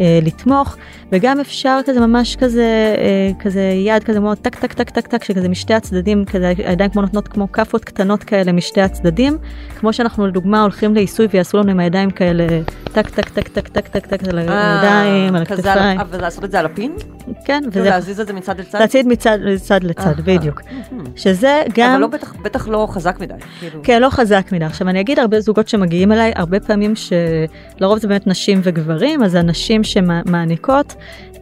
אה, 0.00 0.18
לתמוך, 0.22 0.76
וגם 1.12 1.40
אפשר 1.40 1.80
כזה 1.86 2.00
ממש 2.00 2.36
כזה, 2.36 2.94
אה, 2.98 3.30
כזה 3.40 3.60
יד 3.60 4.04
כזה 4.04 4.20
מאוד 4.20 4.38
טק 4.38 4.54
טק 4.54 4.72
טק 4.72 4.90
טק 4.90 5.06
טק, 5.06 5.24
שכזה 5.24 5.48
משתי 5.48 5.74
הצדדים, 5.74 6.24
כזה 6.24 6.52
הידיים 6.58 6.90
כמו 6.90 7.02
נותנות 7.02 7.28
כמו 7.28 7.52
כאפות 7.52 7.84
קטנות 7.84 8.24
כאלה 8.24 8.52
משתי 8.52 8.80
הצדדים, 8.80 9.38
כמו 9.80 9.92
שאנחנו 9.92 10.26
לדוגמה 10.26 10.62
הולכים 10.62 10.94
לעיסוי 10.94 11.26
ויעשו 11.30 11.58
לנו 11.58 11.70
עם 11.70 11.80
הידיים 11.80 12.10
כאלה 12.10 12.46
טק 12.92 13.08
טק 13.08 13.28
טק 13.28 13.48
טק 13.48 13.68
טק 13.68 13.88
טק 13.88 14.06
טק 14.06 14.28
על 14.28 14.38
הידיים, 14.38 15.34
על 15.34 15.42
הכתפיים. 15.42 16.00
ולעשות 16.10 16.44
את 16.44 16.50
זה 16.50 16.58
על 16.58 16.66
הפין? 16.66 16.92
כן, 17.44 17.62
וזה... 17.72 17.90
להזיז 17.90 18.20
את 18.20 18.26
זה 18.26 18.32
מצד 18.32 18.60
לצד? 18.60 18.80
להזיז 18.80 19.06
מצד 19.06 19.38
לצד, 19.82 20.20
בדיוק. 20.24 20.62
שזה 21.16 21.62
גם... 21.74 21.90
אבל 21.90 22.00
לא 22.00 22.06
בטח, 22.06 22.34
בטח 22.42 22.68
לא 22.68 22.88
חזק 22.90 23.20
מדי. 23.20 23.34
כאילו. 23.60 23.80
כן, 23.82 24.02
לא 24.02 24.10
חזק 24.10 24.52
מדי. 24.52 24.64
עכשיו 24.78 24.88
אני 24.88 25.00
אגיד 25.00 25.18
הרבה 25.18 25.40
זוגות 25.40 25.68
שמגיעים 25.68 26.12
אליי, 26.12 26.32
הרבה 26.36 26.60
פעמים 26.60 26.92
שלרוב 26.96 27.98
זה 27.98 28.08
באמת 28.08 28.26
נשים 28.26 28.60
וגברים, 28.62 29.22
אז 29.22 29.34
הנשים 29.34 29.84
שמעניקות, 29.84 30.94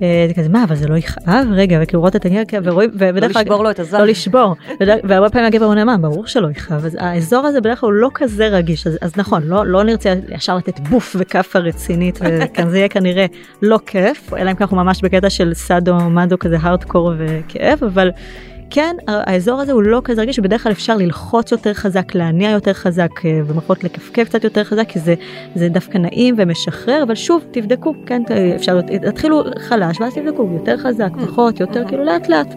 אה, 0.03 0.25
זה 0.29 0.35
כזה 0.35 0.49
מה 0.49 0.65
אבל 0.65 0.77
זה 0.77 0.89
לא 0.89 0.97
יכאב? 0.97 1.47
רגע 1.53 1.79
וכאילו 1.83 2.01
רואות 2.01 2.17
את 2.17 2.25
הגבר 2.25 2.59
ורואים 2.65 2.91
ובדרך 2.93 3.33
כלל 3.33 3.41
לא 3.41 3.41
לשבור 3.41 3.65
לו 3.65 3.71
את 3.71 3.79
הזה 3.79 3.99
לא 3.99 4.07
לשבור. 4.07 4.55
והרבה 4.81 5.31
פעמים 5.31 5.47
הגבר 5.47 5.67
עונה 5.67 5.85
מה 5.85 5.99
ברור 5.99 6.27
שלא 6.27 6.51
יכאב. 6.51 6.85
אז 6.85 6.97
האזור 7.01 7.47
הזה 7.47 7.61
בדרך 7.61 7.81
כלל 7.81 7.91
לא 7.93 8.11
כזה 8.15 8.49
רגיש. 8.49 8.87
אז, 8.87 8.99
אז 9.01 9.13
נכון 9.17 9.43
לא 9.43 9.67
לא 9.67 9.85
נרצה 9.85 10.15
ישר 10.29 10.57
לתת 10.57 10.81
בוף 10.81 11.17
וכאפה 11.19 11.59
רצינית 11.59 12.19
וכאן 12.23 12.69
זה 12.71 12.79
יהיה 12.79 12.89
כנראה 12.89 13.27
לא 13.63 13.79
כיף 13.87 14.35
אלא 14.35 14.51
אם 14.51 14.57
אנחנו 14.61 14.77
ממש 14.77 15.01
בקטע 15.03 15.31
של 15.31 15.55
סאדו 15.55 15.95
מדו 15.95 16.39
כזה 16.39 16.57
הארדקור 16.61 17.13
וכאב 17.19 17.79
אבל. 17.85 18.11
כן, 18.71 18.97
האזור 19.09 19.61
הזה 19.61 19.73
הוא 19.73 19.83
לא 19.83 20.01
כזה 20.05 20.23
רגיש, 20.23 20.39
בדרך 20.39 20.63
כלל 20.63 20.73
אפשר 20.73 20.97
ללחוץ 20.97 21.53
יותר 21.53 21.75
חזק, 21.75 22.15
להניע 22.15 22.51
יותר 22.51 22.73
חזק, 22.73 23.11
אה, 23.25 23.41
במחוז 23.49 23.77
לכפכף 23.83 24.29
קצת 24.29 24.45
יותר 24.45 24.65
חזק, 24.65 24.89
כי 24.89 24.99
זה, 24.99 25.15
זה 25.55 25.69
דווקא 25.69 25.99
נעים 25.99 26.35
ומשחרר, 26.39 27.03
אבל 27.03 27.15
שוב, 27.15 27.45
תבדקו, 27.51 27.95
כן, 28.07 28.23
אפשר, 28.57 28.81
תתחילו 28.81 29.45
חלש, 29.59 30.01
ואז 30.01 30.15
תבדקו, 30.15 30.51
יותר 30.53 30.77
חזק, 30.77 31.11
mm. 31.15 31.27
פחות, 31.27 31.61
יותר, 31.61 31.89
כאילו 31.89 32.05
לאט 32.05 32.29
לאט. 32.29 32.55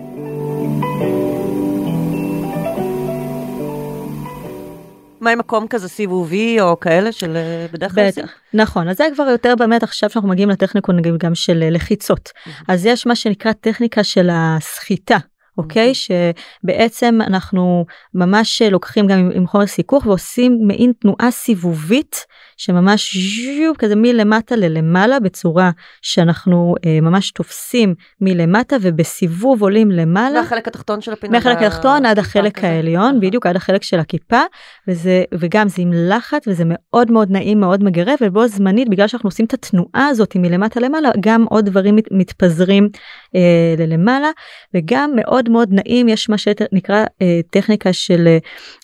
מה 5.22 5.30
עם 5.30 5.40
מקום 5.40 5.68
כזה 5.68 5.90
סיבובי 5.90 6.62
או 6.62 6.80
כאלה 6.80 7.12
של 7.12 7.38
אה, 7.38 7.66
בדרך 7.72 7.96
כלל? 7.96 8.08
בטח, 8.08 8.32
נכון, 8.54 8.90
אז 8.90 8.98
זה 8.98 9.04
כבר 9.14 9.24
יותר 9.24 9.56
באמת 9.56 9.84
עכשיו 9.84 10.10
שאנחנו 10.10 10.30
מגיעים 10.30 10.50
לטכניקון 10.50 11.02
גם 11.18 11.36
של 11.36 11.64
אה, 11.64 11.70
לחיצות. 11.70 12.30
אז 12.68 12.86
יש 12.86 13.08
מה 13.08 13.16
שנקרא 13.16 13.52
טכניקה 13.52 14.04
של 14.04 14.30
הסחיטה. 14.32 15.18
אוקיי? 15.60 15.92
שבעצם 15.94 17.20
אנחנו 17.28 17.86
ממש 18.14 18.62
לוקחים 18.62 19.08
גם 19.08 19.32
עם, 19.36 19.48
חומר 19.48 19.66
סיכוך 19.66 20.06
ועושים 20.06 20.60
מעין 20.68 20.92
תנועה 21.00 21.32
סיבובית 21.32 22.26
שממש 22.60 23.18
ז'יו 23.18 23.72
כזה 23.78 23.96
מלמטה 23.96 24.56
ללמעלה 24.56 25.20
בצורה 25.20 25.72
שאנחנו 26.02 26.76
אה, 26.86 27.02
ממש 27.02 27.32
תופסים 27.32 27.96
מלמטה 28.22 28.76
ובסיבוב 28.82 29.62
עולים 29.62 29.92
למעלה. 29.92 30.42
מהחלק 30.42 30.68
התחתון 30.68 31.02
של 31.02 31.14
הפינה. 31.14 31.38
מהחלק 31.38 31.62
התחתון 31.62 32.06
עד 32.06 32.20
החלק 32.20 32.58
כזה. 32.58 32.68
העליון, 32.68 33.08
נכון. 33.08 33.20
בדיוק 33.20 33.46
עד 33.46 33.56
החלק 33.56 33.84
של 33.84 34.00
הכיפה, 34.00 34.42
וזה, 34.88 35.24
וגם 35.34 35.68
זה 35.68 35.82
עם 35.82 35.92
לחץ 35.94 36.48
וזה 36.48 36.64
מאוד 36.68 37.12
מאוד 37.12 37.32
נעים, 37.32 37.60
מאוד 37.60 37.84
מגרה, 37.84 38.14
ובו 38.22 38.48
זמנית, 38.48 38.90
בגלל 38.90 39.08
שאנחנו 39.08 39.28
עושים 39.28 39.46
את 39.46 39.54
התנועה 39.54 40.08
הזאת 40.08 40.36
מלמטה 40.36 40.80
למעלה, 40.80 41.10
גם 41.20 41.46
עוד 41.50 41.66
דברים 41.66 41.96
מת, 41.96 42.06
מתפזרים 42.12 42.90
אה, 43.36 43.76
ללמעלה, 43.78 44.30
וגם 44.74 45.12
מאוד 45.16 45.50
מאוד 45.50 45.70
נעים, 45.72 46.10
יש 46.10 46.30
מה 46.30 46.38
שנקרא 46.38 47.06
אה, 47.22 47.40
טכניקה 47.50 47.94
של 47.94 48.28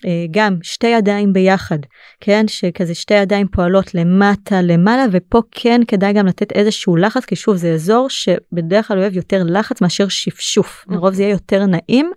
אה, 0.05 0.25
גם 0.31 0.57
שתי 0.61 0.87
ידיים 0.87 1.33
ביחד, 1.33 1.79
כן, 2.19 2.47
שכזה 2.47 2.95
שתי 2.95 3.13
ידיים 3.13 3.47
פה 3.47 3.64
פועלות 3.65 3.95
למטה 3.95 4.61
למעלה 4.61 5.05
ופה 5.11 5.41
כן 5.51 5.81
כדאי 5.87 6.13
גם 6.13 6.27
לתת 6.27 6.51
איזשהו 6.51 6.95
לחץ 6.95 7.25
כי 7.25 7.35
שוב 7.35 7.55
זה 7.55 7.73
אזור 7.73 8.09
שבדרך 8.09 8.87
כלל 8.87 8.99
אוהב 8.99 9.15
יותר 9.15 9.43
לחץ 9.45 9.81
מאשר 9.81 10.07
שפשוף. 10.07 10.85
לרוב 10.89 11.13
זה 11.13 11.23
יהיה 11.23 11.31
יותר 11.31 11.65
נעים 11.65 12.11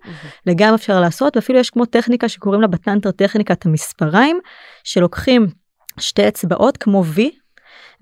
לגמרי 0.45 0.75
אפשר 0.75 0.99
לעשות 0.99 1.35
ואפילו 1.35 1.59
יש 1.59 1.69
כמו 1.69 1.85
טכניקה 1.85 2.29
שקוראים 2.29 2.61
לה 2.61 2.67
בטנטר 2.67 3.11
טכניקת 3.11 3.65
המספריים 3.65 4.39
שלוקחים 4.83 5.47
שתי 5.99 6.27
אצבעות 6.27 6.77
כמו 6.77 7.03
V 7.15 7.21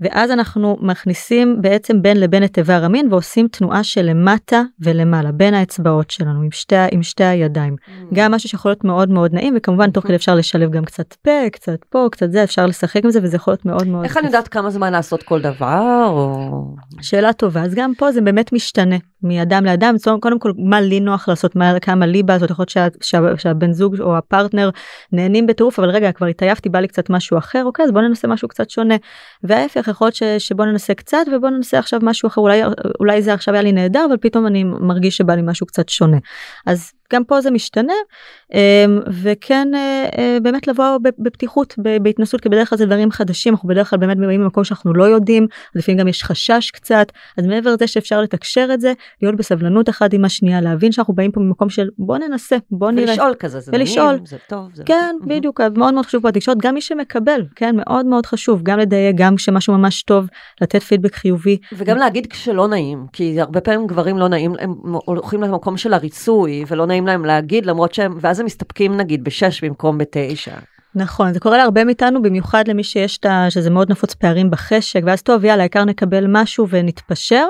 ואז 0.02 0.32
אנחנו 0.32 0.78
מכניסים 0.82 1.62
בעצם 1.62 2.02
בין 2.02 2.20
לבין 2.20 2.44
את 2.44 2.58
איבר 2.58 2.84
המין 2.84 3.08
ועושים 3.12 3.48
תנועה 3.48 3.84
של 3.84 4.02
למטה 4.02 4.62
ולמעלה 4.80 5.32
בין 5.32 5.54
האצבעות 5.54 6.12
שלנו 6.12 6.42
עם 6.42 6.52
שתי, 6.52 6.76
עם 6.92 7.04
שתי 7.04 7.24
הידיים. 7.24 7.76
Mm. 7.80 7.92
גם 8.14 8.32
משהו 8.32 8.50
שיכול 8.50 8.72
להיות 8.72 8.84
מאוד 8.84 9.10
מאוד 9.10 9.34
נעים 9.34 9.54
וכמובן 9.58 9.92
תוך 9.92 10.04
כדי 10.04 10.16
אפשר 10.16 10.36
לשלב 10.36 10.72
גם 10.72 10.86
קצת 10.86 11.14
פה, 11.14 11.50
קצת 11.52 11.84
פה, 11.90 12.08
קצת 12.12 12.32
זה, 12.32 12.44
אפשר 12.44 12.66
לשחק 12.66 13.04
עם 13.04 13.12
זה 13.12 13.20
וזה 13.24 13.36
יכול 13.36 13.52
להיות 13.52 13.66
מאוד 13.66 13.88
מאוד... 13.88 14.04
איך 14.04 14.18
אני 14.18 14.26
יודעת 14.26 14.48
כמה 14.48 14.70
זמן 14.70 14.92
לעשות 14.92 15.24
כל 15.24 15.42
דבר 15.42 16.06
או... 16.08 16.64
שאלה 17.02 17.34
טובה, 17.34 17.62
אז 17.62 17.76
גם 17.76 17.94
פה 17.98 18.12
זה 18.12 18.22
באמת 18.22 18.54
משתנה 18.54 18.96
מאדם 19.24 19.66
לאדם, 19.66 19.96
קודם 20.20 20.40
כל 20.40 20.52
מה 20.58 20.82
לי 20.82 21.00
נוח 21.00 21.30
לעשות, 21.30 21.56
מה, 21.56 21.80
כמה 21.80 22.06
לי 22.06 22.24
בא, 22.24 22.38
זאת 22.38 22.50
יכול 22.50 22.64
להיות 22.64 22.70
שה, 22.70 22.88
שה, 23.02 23.38
שהבן 23.38 23.72
זוג 23.72 24.02
או 24.02 24.18
הפרטנר 24.18 24.70
נהנים 25.12 25.48
בטירוף, 25.48 25.80
אבל 25.80 25.90
רגע 25.90 26.12
כבר 26.12 26.28
התעייפתי, 26.28 26.70
בא 26.70 26.80
לי 26.80 26.88
קצת 26.88 27.10
משהו 27.10 27.38
אחר, 27.38 27.64
אוקיי, 27.66 27.86
אז 27.86 27.92
בוא 27.92 28.02
ננסה 28.02 28.28
משהו 28.28 28.48
קצת 28.48 28.70
שונה. 28.70 28.96
וההפך, 29.44 29.87
יכול 29.92 30.06
להיות 30.08 30.42
שבוא 30.42 30.66
ננסה 30.66 30.94
קצת 30.94 31.26
ובוא 31.32 31.50
ננסה 31.50 31.80
עכשיו 31.80 32.00
משהו 32.04 32.28
אחר 32.28 32.42
אולי 32.42 32.62
אולי 33.00 33.22
זה 33.22 33.34
עכשיו 33.34 33.54
היה 33.54 33.64
לי 33.64 33.72
נהדר 33.72 34.06
אבל 34.10 34.18
פתאום 34.18 34.48
אני 34.48 34.64
מרגיש 34.64 35.18
שבא 35.18 35.36
לי 35.36 35.42
משהו 35.46 35.68
קצת 35.68 35.90
שונה. 35.90 36.18
אז 36.66 36.92
גם 37.14 37.24
פה 37.24 37.42
זה 37.42 37.52
משתנה 37.52 37.94
אמ, 38.54 39.00
וכן 39.24 39.68
אה, 39.76 40.10
אה, 40.18 40.38
באמת 40.42 40.68
לבוא 40.68 40.98
בפתיחות 41.20 41.76
בהתנסות 42.02 42.42
כי 42.42 42.50
בדרך 42.50 42.70
כלל 42.70 42.78
זה 42.78 42.86
דברים 42.86 43.12
חדשים 43.12 43.54
אנחנו 43.54 43.70
בדרך 43.70 43.90
כלל 43.90 44.00
באמת 44.00 44.18
באים 44.18 44.42
ממקום 44.42 44.64
שאנחנו 44.64 44.94
לא 44.94 45.04
יודעים 45.04 45.48
לפעמים 45.76 46.00
גם 46.00 46.08
יש 46.08 46.24
חשש 46.24 46.72
קצת 46.72 47.12
אז 47.38 47.46
מעבר 47.46 47.74
לזה 47.74 47.88
שאפשר 47.88 48.22
לתקשר 48.22 48.70
את 48.74 48.82
זה 48.82 48.94
להיות 49.22 49.36
בסבלנות 49.36 49.90
אחד 49.90 50.14
עם 50.14 50.26
השנייה 50.26 50.62
להבין 50.62 50.92
שאנחנו 50.92 51.14
באים 51.14 51.32
פה 51.32 51.40
ממקום 51.40 51.70
של 51.70 51.90
בוא 51.98 52.18
ננסה 52.18 52.58
בוא 52.72 52.92
נראה. 52.92 53.10
ולשאול 53.10 53.34
כזה 53.40 53.60
זה 53.60 53.72
ולשאול. 53.76 54.12
נעים, 54.12 54.26
זה 54.26 54.38
טוב 54.48 54.70
זה 54.74 54.84
כן 54.84 55.16
בדיוק 55.28 55.62
מאוד 55.62 55.94
מאוד 55.94 56.06
חשוב 56.06 56.24
בתקשורת 56.24 56.58
גם 56.58 56.74
מי 56.74 56.82
שמקבל 56.82 57.42
כן 57.56 57.76
מאוד 57.76 58.06
מאוד 58.06 58.26
חשוב 58.26 58.64
גם 58.64 58.80
לדייק 58.80 59.16
גם 59.16 59.36
כשמשהו 59.36 59.74
ממש 59.78 60.04
טוב 60.04 60.28
לתת 60.62 60.84
פידבק 60.84 61.16
חיובי 61.16 61.58
וגם 61.74 61.98
להגיד 61.98 62.28
כשלא 62.28 62.68
נעים 62.68 63.06
כי 63.14 63.42
הרבה 63.42 63.62
פעמים 63.62 63.88
גברים 63.88 64.18
לא 64.18 64.28
נעים 64.28 64.54
הם 64.60 64.74
הולכים 65.06 65.42
למקום 65.42 65.78
של 65.78 65.94
הריצוי 65.94 66.66
ולא 66.68 66.86
נעים 66.86 67.08
להם 67.08 67.26
להגיד 67.26 67.66
למרות 67.66 67.94
שהם 67.94 68.18
ואז 68.22 68.40
הם 68.40 68.46
מסתפקים 68.46 68.98
נגיד 68.98 69.24
בשש 69.24 69.64
במקום 69.64 69.98
בתשע. 69.98 70.56
נכון 70.96 71.34
זה 71.34 71.40
קורה 71.40 71.58
להרבה 71.58 71.84
מאיתנו 71.84 72.22
במיוחד 72.22 72.68
למי 72.68 72.84
שיש 72.84 73.18
את 73.18 73.26
ה... 73.26 73.46
שזה 73.50 73.70
מאוד 73.70 73.92
נפוץ 73.92 74.14
פערים 74.14 74.52
בחשק 74.52 75.02
ואז 75.06 75.22
טוב 75.22 75.46
יאללה 75.46 75.64
העיקר 75.64 75.86
נקבל 75.86 76.26
משהו 76.28 76.68
ונתפשר. 76.70 77.46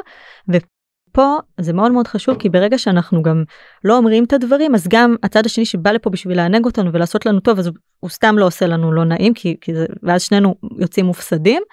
ופה 0.49 1.37
זה 1.59 1.73
מאוד 1.73 1.91
מאוד 1.91 2.07
חשוב 2.07 2.35
כי 2.39 2.49
ברגע 2.49 2.77
שאנחנו 2.77 3.23
גם 3.23 3.43
לא 3.83 3.97
אומרים 3.97 4.23
את 4.23 4.33
הדברים 4.33 4.75
אז 4.75 4.87
גם 4.89 5.15
הצד 5.23 5.45
השני 5.45 5.65
שבא 5.65 5.91
לפה 5.91 6.09
בשביל 6.09 6.37
לענג 6.37 6.65
אותנו 6.65 6.93
ולעשות 6.93 7.25
לנו 7.25 7.39
טוב 7.39 7.59
אז 7.59 7.69
הוא 7.99 8.09
סתם 8.09 8.37
לא 8.37 8.45
עושה 8.45 8.67
לנו 8.67 8.91
לא 8.91 9.03
נעים 9.03 9.33
כי, 9.33 9.57
כי 9.61 9.75
זה, 9.75 9.85
ואז 10.03 10.21
שנינו 10.21 10.55
יוצאים 10.79 11.05
מופסדים. 11.05 11.63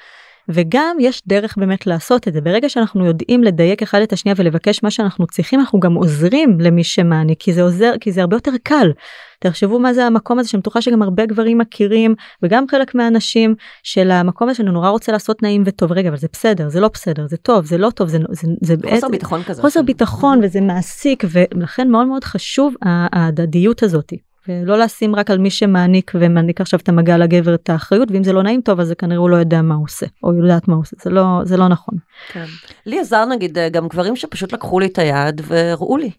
וגם 0.48 0.96
יש 1.00 1.22
דרך 1.26 1.57
באמת 1.57 1.87
לעשות 1.87 2.28
את 2.28 2.33
זה 2.33 2.40
ברגע 2.40 2.68
שאנחנו 2.68 3.07
יודעים 3.07 3.44
לדייק 3.44 3.83
אחד 3.83 4.00
את 4.00 4.12
השנייה 4.12 4.35
ולבקש 4.38 4.83
מה 4.83 4.90
שאנחנו 4.90 5.26
צריכים 5.26 5.61
אנחנו 5.61 5.80
גם 5.80 5.94
עוזרים 5.94 6.61
למי 6.61 6.85
שמעניק 6.85 7.40
כי 7.40 7.52
זה 7.52 7.62
עוזר 7.62 7.92
כי 8.00 8.12
זה 8.12 8.20
הרבה 8.20 8.37
יותר 8.37 8.52
קל. 8.62 8.92
תחשבו 9.38 9.78
מה 9.78 9.94
זה 9.94 10.07
המקום 10.07 10.38
הזה 10.38 10.48
שאני 10.48 10.61
בטוחה 10.61 10.83
שגם 10.83 11.02
הרבה 11.02 11.26
גברים 11.26 11.59
מכירים 11.59 12.14
וגם 12.42 12.64
חלק 12.70 12.94
מהאנשים 12.94 13.54
של 13.83 14.11
המקום 14.11 14.48
הזה 14.48 14.57
שאני 14.57 14.70
נורא 14.70 14.88
רוצה 14.88 15.12
לעשות 15.12 15.42
נעים 15.42 15.62
וטוב 15.66 15.92
רגע 15.92 16.09
אבל 16.09 16.16
זה 16.16 16.28
בסדר 16.33 16.68
זה 16.68 16.80
לא 16.80 16.88
בסדר 16.94 17.26
זה 17.28 17.37
טוב 17.37 17.64
זה 17.64 17.78
לא 17.78 17.90
טוב 17.90 18.09
זה 18.09 18.18
זה 18.30 18.48
זה 18.61 18.74
חוסר 18.90 19.09
ביטחון 19.09 19.42
כזה 19.42 19.62
חוסר 19.62 19.83
ביטחון 19.83 20.40
וזה 20.42 20.61
מעסיק 20.61 21.24
ולכן 21.33 21.90
מאוד 21.90 22.07
מאוד 22.07 22.24
חשוב 22.24 22.74
ההדדיות 22.83 23.83
הזאתי. 23.83 24.18
ולא 24.48 24.78
לשים 24.78 25.16
רק 25.16 25.30
על 25.30 25.38
מי 25.38 25.50
שמעניק 25.50 26.12
ומעניק 26.14 26.61
עכשיו 26.61 26.80
את 26.83 26.88
המגע 26.88 27.18
לגבר 27.18 27.54
את 27.54 27.70
האחריות 27.70 28.11
ואם 28.11 28.24
זה 28.24 28.33
לא 28.33 28.42
נעים 28.42 28.61
טוב 28.61 28.80
אז 28.80 28.88
זה 28.88 28.94
כנראה 28.94 29.18
הוא 29.18 29.30
לא 29.30 29.37
יודע 29.37 29.62
מה 29.62 29.74
הוא 29.74 29.85
עושה 29.85 30.07
או 30.22 30.35
יודעת 30.35 30.68
מה 30.68 30.74
הוא 30.74 30.83
עושה 30.83 30.96
זה 31.02 31.11
לא 31.11 31.40
זה 31.44 31.57
לא 31.57 31.68
נכון. 31.68 31.94
כן. 32.33 32.44
לי 32.87 33.00
עזר 33.00 33.24
נגיד 33.24 33.59
גם 33.72 33.88
גברים 33.88 34.16
שפשוט 34.16 34.52
לקחו 34.52 34.80
לי 34.80 34.87
את 34.87 34.98
היד 34.98 35.40
והראו 35.44 35.96
לי 35.96 36.11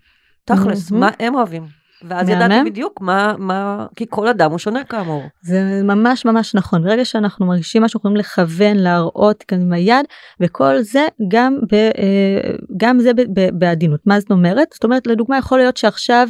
תכלס 0.46 0.92
מה 0.92 1.10
הם 1.20 1.36
אוהבים. 1.36 1.86
ואז 2.08 2.30
מהמם. 2.30 2.42
ידעתי 2.42 2.70
בדיוק 2.70 3.02
מה 3.02 3.36
מה 3.38 3.86
כי 3.96 4.06
כל 4.10 4.28
אדם 4.28 4.52
הוא 4.52 4.60
שונה 4.60 4.84
כאמור. 4.84 5.24
זה 5.42 5.82
ממש 5.84 6.26
ממש 6.26 6.56
נכון 6.56 6.84
ברגע 6.84 7.06
שאנחנו 7.06 7.46
מרגישים 7.46 7.84
משהו 7.84 7.98
יכולים 7.98 8.18
לכוון 8.18 8.78
להראות 8.78 9.44
כאן 9.44 9.62
עם 9.62 9.74
היד 9.74 10.06
וכל 10.40 10.82
זה 10.82 11.08
גם 11.28 11.60
ב, 11.72 11.74
אה, 11.74 12.56
גם 12.78 13.00
זה 13.00 13.12
בעדינות 13.54 14.00
מה 14.06 14.20
זאת 14.20 14.32
אומרת 14.32 14.68
זאת 14.74 14.84
אומרת 14.84 15.08
לדוגמה 15.08 15.38
יכול 15.38 15.58
להיות 15.58 15.78
שעכשיו. 15.78 16.28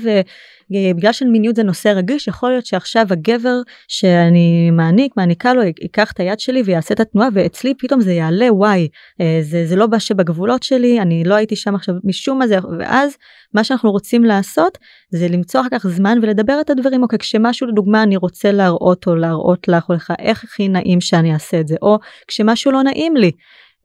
אה, 0.74 0.94
בגלל 0.94 1.12
שמיניות 1.12 1.56
זה 1.56 1.64
נושא 1.64 1.88
רגיש, 1.88 2.28
יכול 2.28 2.50
להיות 2.50 2.66
שעכשיו 2.66 3.06
הגבר 3.10 3.62
שאני 3.88 4.72
מעניק, 4.72 5.14
מעניקה 5.18 5.54
לו, 5.54 5.62
ייקח 5.64 6.12
את 6.12 6.20
היד 6.20 6.40
שלי 6.40 6.62
ויעשה 6.66 6.94
את 6.94 7.00
התנועה, 7.00 7.30
ואצלי 7.34 7.74
פתאום 7.78 8.02
זה 8.02 8.14
יעלה 8.14 8.54
וואי, 8.54 8.88
אה, 9.22 9.40
זה, 9.42 9.66
זה 9.66 9.76
לא 9.76 9.88
בא 9.88 10.00
שבגבולות 10.00 10.64
שלי, 10.64 11.02
אני 11.02 11.24
לא 11.24 11.36
הייתי 11.36 11.56
שם 11.56 11.76
עכשיו 11.76 11.96
משום 12.04 12.40
מה 12.40 12.48
זה, 12.48 12.58
ואז 12.80 13.18
מה 13.54 13.64
שאנחנו 13.64 13.92
רוצים 13.92 14.24
לעשות 14.24 14.78
זה 15.10 15.28
למצוא 15.28 15.62
אחר 15.62 15.70
כך 15.72 15.88
זמן 15.88 16.18
ולדבר 16.22 16.62
את 16.62 16.70
הדברים, 16.70 17.04
אוקיי, 17.04 17.20
כשמשהו 17.20 17.68
לדוגמה 17.68 18.04
אני 18.04 18.18
רוצה 18.18 18.52
להראות 18.52 19.08
או 19.08 19.16
להראות 19.16 19.68
לך 19.68 19.90
או 19.90 19.94
לך 19.94 20.14
איך 20.20 20.44
הכי 20.44 20.68
נעים 20.68 21.02
שאני 21.02 21.34
אעשה 21.34 21.60
את 21.60 21.68
זה, 21.68 21.76
או 21.82 21.98
כשמשהו 22.28 22.72
לא 22.72 22.84
נעים 22.84 23.16
לי. 23.16 23.32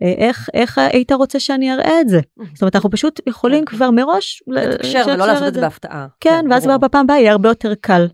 איך 0.01 0.49
איך 0.55 0.79
היית 0.79 1.13
רוצה 1.13 1.41
שאני 1.41 1.73
אראה 1.73 2.01
את 2.01 2.09
זה 2.09 2.21
זאת 2.55 2.63
אומרת 2.63 2.77
אנחנו 2.77 2.91
פשוט 2.91 3.21
יכולים 3.27 3.65
כן. 3.65 3.77
כבר 3.77 3.91
מראש 3.91 4.43
לתקשר 4.47 5.05
ולא 5.07 5.27
לעשות 5.27 5.49
את 5.49 5.55
זה 5.55 5.61
בהפתעה. 5.61 6.07
כן 6.21 6.45
ואז 6.51 6.67
ברור. 6.67 6.79
בפעם 6.79 7.05
הבאה 7.05 7.19
יהיה 7.19 7.33
הרבה 7.33 7.49
יותר 7.49 7.75
קל 7.81 8.09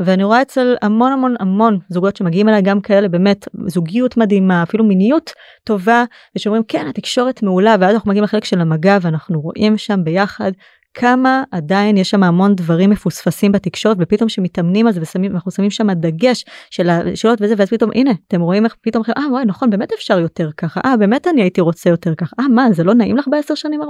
ואני 0.00 0.24
רואה 0.24 0.42
אצל 0.42 0.74
המון 0.82 1.12
המון 1.12 1.34
המון 1.40 1.78
זוגות 1.88 2.16
שמגיעים 2.16 2.48
אליי 2.48 2.62
גם 2.62 2.80
כאלה 2.80 3.08
באמת 3.08 3.48
זוגיות 3.66 4.16
מדהימה 4.16 4.62
אפילו 4.62 4.84
מיניות 4.84 5.30
טובה 5.64 6.04
ושאומרים 6.36 6.62
כן 6.68 6.86
התקשורת 6.86 7.42
מעולה 7.42 7.76
ואז 7.80 7.94
אנחנו 7.94 8.10
מגיעים 8.10 8.24
לחלק 8.24 8.44
של 8.44 8.60
המגע 8.60 8.98
ואנחנו 9.02 9.40
רואים 9.40 9.78
שם 9.78 10.04
ביחד 10.04 10.52
כמה 10.94 11.42
עדיין 11.50 11.96
יש 11.96 12.10
שם 12.10 12.22
המון 12.22 12.54
דברים 12.54 12.90
מפוספסים 12.90 13.52
בתקשורת 13.52 13.96
ופתאום 14.00 14.28
שמתאמנים 14.28 14.86
על 14.86 14.92
זה 14.92 15.00
ושמים 15.02 15.34
אנחנו 15.34 15.50
שמים 15.50 15.70
שם 15.70 15.92
דגש 15.92 16.44
של 16.70 16.90
השאלות 16.90 17.38
וזה 17.42 17.54
ואז 17.58 17.68
פתאום 17.68 17.90
הנה 17.94 18.10
אתם 18.28 18.40
רואים 18.40 18.64
איך 18.64 18.76
פתאום 18.80 19.04
אה 19.18 19.30
וואי 19.30 19.44
נכון 19.44 19.70
באמת 19.70 19.92
אפשר 19.92 20.18
יותר 20.18 20.50
ככה 20.56 20.80
אה 20.84 20.96
באמת 20.96 21.26
אני 21.26 21.42
הייתי 21.42 21.60
רוצה 21.60 21.90
יותר 21.90 22.14
ככה 22.14 22.36
אה 22.40 22.48
מה 22.48 22.72
זה 22.72 22.84
לא 22.84 22.94
נעים 22.94 23.16
לך 23.16 23.28
בעשר 23.30 23.54
שנים 23.54 23.80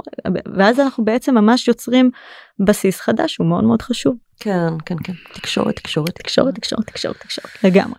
ואז 0.55 0.79
אנחנו 0.79 1.05
בעצם 1.05 1.35
ממש 1.35 1.67
יוצרים 1.67 2.09
בסיס 2.59 3.01
חדש 3.01 3.37
הוא 3.37 3.47
מאוד 3.47 3.63
מאוד 3.63 3.81
חשוב. 3.81 4.15
כן 4.43 4.73
כן 4.85 4.95
כן 5.03 5.13
תקשורת 5.33 5.75
תקשורת 5.75 6.15
תקשורת 6.15 6.55
תקשורת 6.55 6.87
תקשורת 6.87 7.17
תקשורת 7.17 7.63
לגמרי. 7.63 7.95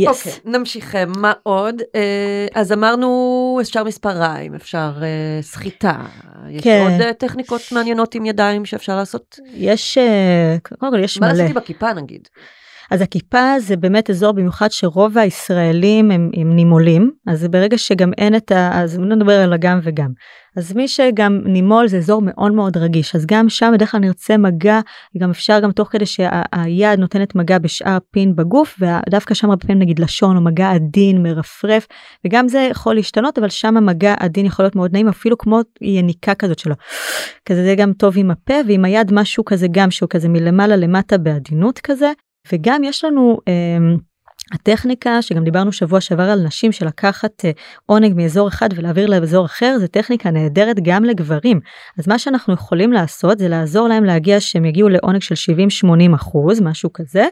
Yes. 0.00 0.08
אוקיי, 0.08 0.32
נמשיך 0.44 0.94
מה 1.16 1.32
עוד 1.42 1.82
אה, 1.94 2.46
אז 2.54 2.72
אמרנו 2.72 3.58
אפשר 3.62 3.84
מספריים 3.84 4.54
אפשר 4.54 4.92
אה, 5.02 5.42
סחיטה 5.42 6.02
יש 6.50 6.64
כן. 6.64 6.80
עוד 6.82 7.00
אה, 7.00 7.12
טכניקות 7.12 7.60
מעניינות 7.72 8.14
עם 8.14 8.26
ידיים 8.26 8.64
שאפשר 8.64 8.96
לעשות 8.96 9.38
יש 9.54 9.98
קודם 10.62 10.92
כל 10.92 10.98
יש 11.04 11.20
מה 11.20 11.26
מלא. 11.26 11.36
מה 11.36 11.44
עשיתי 11.44 11.58
בכיפה 11.60 11.92
נגיד. 11.92 12.28
אז 12.90 13.00
הכיפה 13.00 13.60
זה 13.60 13.76
באמת 13.76 14.10
אזור 14.10 14.32
במיוחד 14.32 14.70
שרוב 14.70 15.18
הישראלים 15.18 16.10
הם, 16.10 16.30
הם 16.36 16.52
נימולים 16.52 17.10
אז 17.26 17.48
ברגע 17.48 17.78
שגם 17.78 18.12
אין 18.18 18.36
את 18.36 18.52
ה... 18.52 18.82
אז 18.82 18.98
נדבר 18.98 19.40
על 19.40 19.52
הגם 19.52 19.80
וגם. 19.82 20.08
אז 20.56 20.72
מי 20.76 20.88
שגם 20.88 21.40
נימול 21.44 21.88
זה 21.88 21.96
אזור 21.96 22.22
מאוד 22.24 22.52
מאוד 22.52 22.76
רגיש 22.76 23.14
אז 23.14 23.26
גם 23.26 23.48
שם 23.48 23.70
בדרך 23.74 23.90
כלל 23.90 24.00
נרצה 24.00 24.36
מגע 24.36 24.80
גם 25.18 25.30
אפשר 25.30 25.60
גם 25.60 25.72
תוך 25.72 25.88
כדי 25.88 26.06
שהיד 26.06 26.98
נותנת 26.98 27.34
מגע 27.34 27.58
בשאר 27.58 27.98
פין 28.10 28.36
בגוף 28.36 28.78
ודווקא 28.80 29.34
שם 29.34 29.50
הרבה 29.50 29.66
פעמים 29.66 29.82
נגיד 29.82 29.98
לשון 29.98 30.36
או 30.36 30.40
מגע 30.40 30.70
עדין 30.70 31.22
מרפרף 31.22 31.86
וגם 32.24 32.48
זה 32.48 32.68
יכול 32.70 32.94
להשתנות 32.94 33.38
אבל 33.38 33.48
שם 33.48 33.76
המגע 33.76 34.14
עדין 34.20 34.46
יכול 34.46 34.64
להיות 34.64 34.76
מאוד 34.76 34.92
נעים 34.92 35.08
אפילו 35.08 35.38
כמו 35.38 35.60
יניקה 35.80 36.34
כזאת 36.34 36.58
שלו. 36.58 36.74
כזה 37.46 37.64
זה 37.64 37.74
גם 37.74 37.92
טוב 37.92 38.14
עם 38.16 38.30
הפה 38.30 38.54
ועם 38.68 38.84
היד 38.84 39.12
משהו 39.12 39.44
כזה 39.44 39.66
גם 39.70 39.90
שהוא 39.90 40.08
כזה 40.08 40.28
מלמעלה 40.28 40.76
למטה 40.76 41.18
בעדינות 41.18 41.78
כזה 41.78 42.12
וגם 42.52 42.84
יש 42.84 43.04
לנו 43.04 43.38
אה, 43.48 43.78
הטכניקה 44.52 45.22
שגם 45.22 45.44
דיברנו 45.44 45.72
שבוע 45.72 46.00
שעבר 46.00 46.22
על 46.22 46.42
נשים 46.42 46.72
של 46.72 46.86
לקחת 46.86 47.44
אה, 47.44 47.50
עונג 47.86 48.12
מאזור 48.16 48.48
אחד 48.48 48.68
ולהעביר 48.74 49.06
לאזור 49.06 49.46
אחר 49.46 49.76
זה 49.78 49.88
טכניקה 49.88 50.30
נהדרת 50.30 50.76
גם 50.82 51.04
לגברים. 51.04 51.60
אז 51.98 52.08
מה 52.08 52.18
שאנחנו 52.18 52.54
יכולים 52.54 52.92
לעשות 52.92 53.38
זה 53.38 53.48
לעזור 53.48 53.88
להם 53.88 54.04
להגיע 54.04 54.40
שהם 54.40 54.64
יגיעו 54.64 54.88
לעונג 54.88 55.22
של 55.22 55.34
70-80 55.84 56.14
אחוז 56.14 56.60
משהו 56.60 56.92
כזה. 56.92 57.26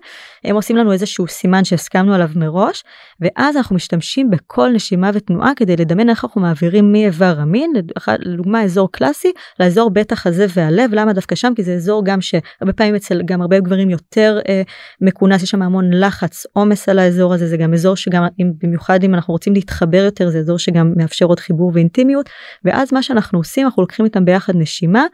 הם 0.45 0.55
עושים 0.55 0.77
לנו 0.77 0.93
איזשהו 0.93 1.27
סימן 1.27 1.65
שהסכמנו 1.65 2.15
עליו 2.15 2.29
מראש 2.35 2.85
ואז 3.21 3.57
אנחנו 3.57 3.77
משתמשים 3.77 4.31
בכל 4.31 4.71
נשימה 4.75 5.11
ותנועה 5.15 5.53
כדי 5.57 5.77
לדמיין 5.77 6.11
איך 6.11 6.25
אנחנו 6.25 6.41
מעבירים 6.41 6.93
מאיבר 6.93 7.35
המין 7.39 7.73
לדוגמה 8.19 8.63
אזור 8.63 8.93
קלאסי 8.93 9.33
לאזור 9.61 9.91
בית 9.91 10.13
החזה 10.13 10.47
והלב 10.55 10.91
למה 10.95 11.13
דווקא 11.13 11.35
שם? 11.35 11.53
כי 11.57 11.63
זה 11.63 11.75
אזור 11.75 12.05
גם 12.05 12.21
שהרבה 12.21 12.73
פעמים 12.77 12.95
אצל 12.95 13.23
גם 13.25 13.41
הרבה 13.41 13.61
גברים 13.61 13.91
יותר 13.91 14.39
אה, 14.49 14.63
מכונס 15.01 15.43
יש 15.43 15.51
שם 15.51 15.63
המון 15.63 15.91
לחץ 15.93 16.47
עומס 16.53 16.89
על 16.93 16.99
האזור 16.99 17.35
הזה 17.35 17.47
זה 17.47 17.57
גם 17.57 17.75
אזור 17.75 17.97
שגם 17.97 18.27
אם 18.41 18.53
במיוחד 18.63 19.05
אם 19.05 19.15
אנחנו 19.15 19.33
רוצים 19.33 19.55
להתחבר 19.55 20.03
יותר 20.05 20.31
זה 20.31 20.39
אזור 20.39 20.59
שגם 20.59 20.93
מאפשר 20.97 21.27
עוד 21.27 21.41
חיבור 21.41 21.71
ואינטימיות 21.75 22.29
ואז 22.65 22.93
מה 22.93 23.03
שאנחנו 23.03 23.39
עושים 23.39 23.67
אנחנו 23.67 23.83
לוקחים 23.83 24.05
איתם 24.05 24.25
ביחד 24.25 24.53
נשימה 24.57 25.05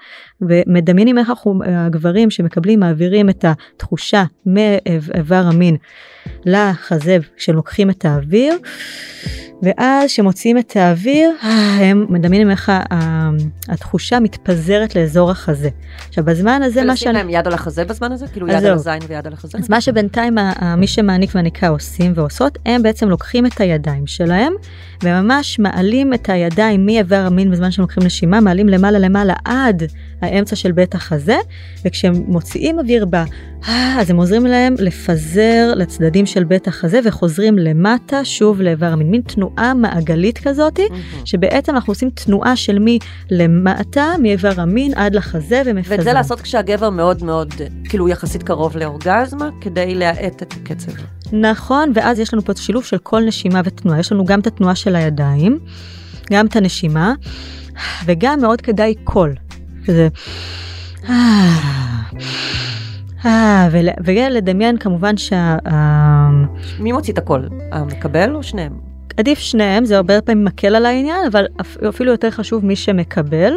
ומדמיינים 0.40 1.18
איך 1.18 1.28
אנחנו 1.28 1.60
הגברים 1.64 2.30
שמקבלים 2.30 2.80
מעבירים 2.80 3.28
את 3.28 3.44
התחושה 3.44 4.24
מאיבר 4.46 5.42
המין 5.52 5.76
לחזה 6.44 7.18
כשלוקחים 7.36 7.90
את 7.90 8.04
האוויר. 8.04 8.54
ואז 9.62 10.10
שמוציאים 10.10 10.58
את 10.58 10.76
האוויר 10.76 11.30
הם 11.80 12.06
מדמיינים 12.08 12.50
איך 12.50 12.72
התחושה 13.68 14.20
מתפזרת 14.20 14.96
לאזור 14.96 15.30
החזה. 15.30 15.68
עכשיו 16.08 16.24
בזמן 16.24 16.62
הזה 16.62 16.84
מה 16.84 16.96
שאני... 16.96 17.12
לשים 17.12 17.26
להם 17.26 17.30
יד 17.30 17.46
על 17.46 17.54
החזה 17.54 17.84
בזמן 17.84 18.12
הזה? 18.12 18.26
כאילו 18.28 18.48
יד 18.48 18.64
על 18.64 18.72
הזין 18.72 18.98
ויד 19.08 19.26
על 19.26 19.32
החזה? 19.32 19.58
אז 19.58 19.70
מה 19.70 19.80
שבינתיים 19.80 20.34
מי 20.76 20.86
שמעניק 20.86 21.30
והניקה 21.34 21.67
עושים 21.68 22.12
ועושות 22.14 22.58
הם 22.66 22.82
בעצם 22.82 23.08
לוקחים 23.08 23.46
את 23.46 23.60
הידיים 23.60 24.06
שלהם 24.06 24.52
וממש 25.02 25.58
מעלים 25.58 26.14
את 26.14 26.28
הידיים 26.28 26.86
מאיבר 26.86 27.22
המין 27.26 27.50
בזמן 27.50 27.70
שהם 27.70 27.82
לוקחים 27.82 28.02
נשימה 28.02 28.40
מעלים 28.40 28.68
למעלה 28.68 28.98
למעלה 28.98 29.34
עד 29.44 29.82
האמצע 30.22 30.56
של 30.56 30.72
בית 30.72 30.94
החזה 30.94 31.36
וכשהם 31.84 32.12
מוציאים 32.26 32.78
אוויר 32.78 33.04
בה 33.04 33.24
אז 33.98 34.10
הם 34.10 34.16
עוזרים 34.16 34.46
להם 34.46 34.74
לפזר 34.78 35.72
לצדדים 35.76 36.26
של 36.26 36.44
בית 36.44 36.68
החזה 36.68 37.00
וחוזרים 37.04 37.58
למטה 37.58 38.24
שוב 38.24 38.60
לאיבר 38.60 38.86
המין 38.86 39.10
מין 39.10 39.20
תנועה 39.20 39.74
מעגלית 39.74 40.38
כזאתי. 40.38 40.88
שבעצם 41.24 41.74
אנחנו 41.74 41.90
עושים 41.90 42.10
תנועה 42.10 42.56
של 42.56 42.78
מלמטה 43.30 44.14
מאיבר 44.22 44.52
המין 44.56 44.94
עד 44.94 45.14
לחזה 45.14 45.62
ומפזר. 45.66 45.94
ואת 45.96 46.04
זה 46.04 46.12
לעשות 46.12 46.40
כשהגבר 46.40 46.90
מאוד 46.90 47.24
מאוד 47.24 47.54
כאילו 47.84 48.08
יחסית 48.08 48.42
קרוב 48.42 48.76
לאורגזמה 48.76 49.48
כדי 49.60 49.94
להאט 49.94 50.42
את 50.42 50.52
הקצב. 50.52 50.92
נכון 51.32 51.92
ואז 51.94 52.18
יש 52.18 52.34
לנו 52.34 52.42
פה 52.44 52.52
את 52.52 52.58
השילוב 52.58 52.84
של 52.84 52.98
כל 52.98 53.22
נשימה 53.26 53.60
ותנועה 53.64 54.00
יש 54.00 54.12
לנו 54.12 54.24
גם 54.24 54.40
את 54.40 54.46
התנועה 54.46 54.74
של 54.74 54.96
הידיים 54.96 55.58
גם 56.32 56.46
את 56.46 56.56
הנשימה 56.56 57.12
וגם 58.04 58.40
מאוד 58.40 58.60
כדאי 58.60 58.94
קול. 59.04 59.34
כזה. 59.86 60.08
אה, 63.24 63.68
ולדמיין 64.04 64.78
כמובן 64.78 65.16
שה... 65.16 65.56
מי 66.78 66.92
מוציא 66.92 67.12
את 67.12 67.18
הקול? 67.18 67.48
המקבל 67.72 68.34
או 68.34 68.42
שניהם? 68.42 68.97
עדיף 69.18 69.38
שניהם, 69.38 69.84
זה 69.84 69.96
הרבה 69.96 70.20
פעמים 70.20 70.44
מקל 70.44 70.74
על 70.74 70.86
העניין, 70.86 71.26
אבל 71.26 71.46
אפילו 71.88 72.10
יותר 72.10 72.30
חשוב 72.30 72.64
מי 72.64 72.76
שמקבל. 72.76 73.52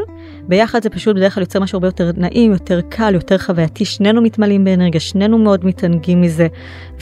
ביחד 0.47 0.83
זה 0.83 0.89
פשוט 0.89 1.15
בדרך 1.15 1.35
כלל 1.35 1.41
יוצר 1.41 1.59
משהו 1.59 1.75
הרבה 1.75 1.87
יותר 1.87 2.11
נעים, 2.17 2.51
יותר 2.51 2.81
קל, 2.89 3.13
יותר 3.13 3.37
חווייתי, 3.37 3.85
שנינו 3.85 4.21
מתמלאים 4.21 4.63
באנרגיה, 4.63 4.99
שנינו 4.99 5.37
מאוד 5.37 5.65
מתענגים 5.65 6.21
מזה. 6.21 6.47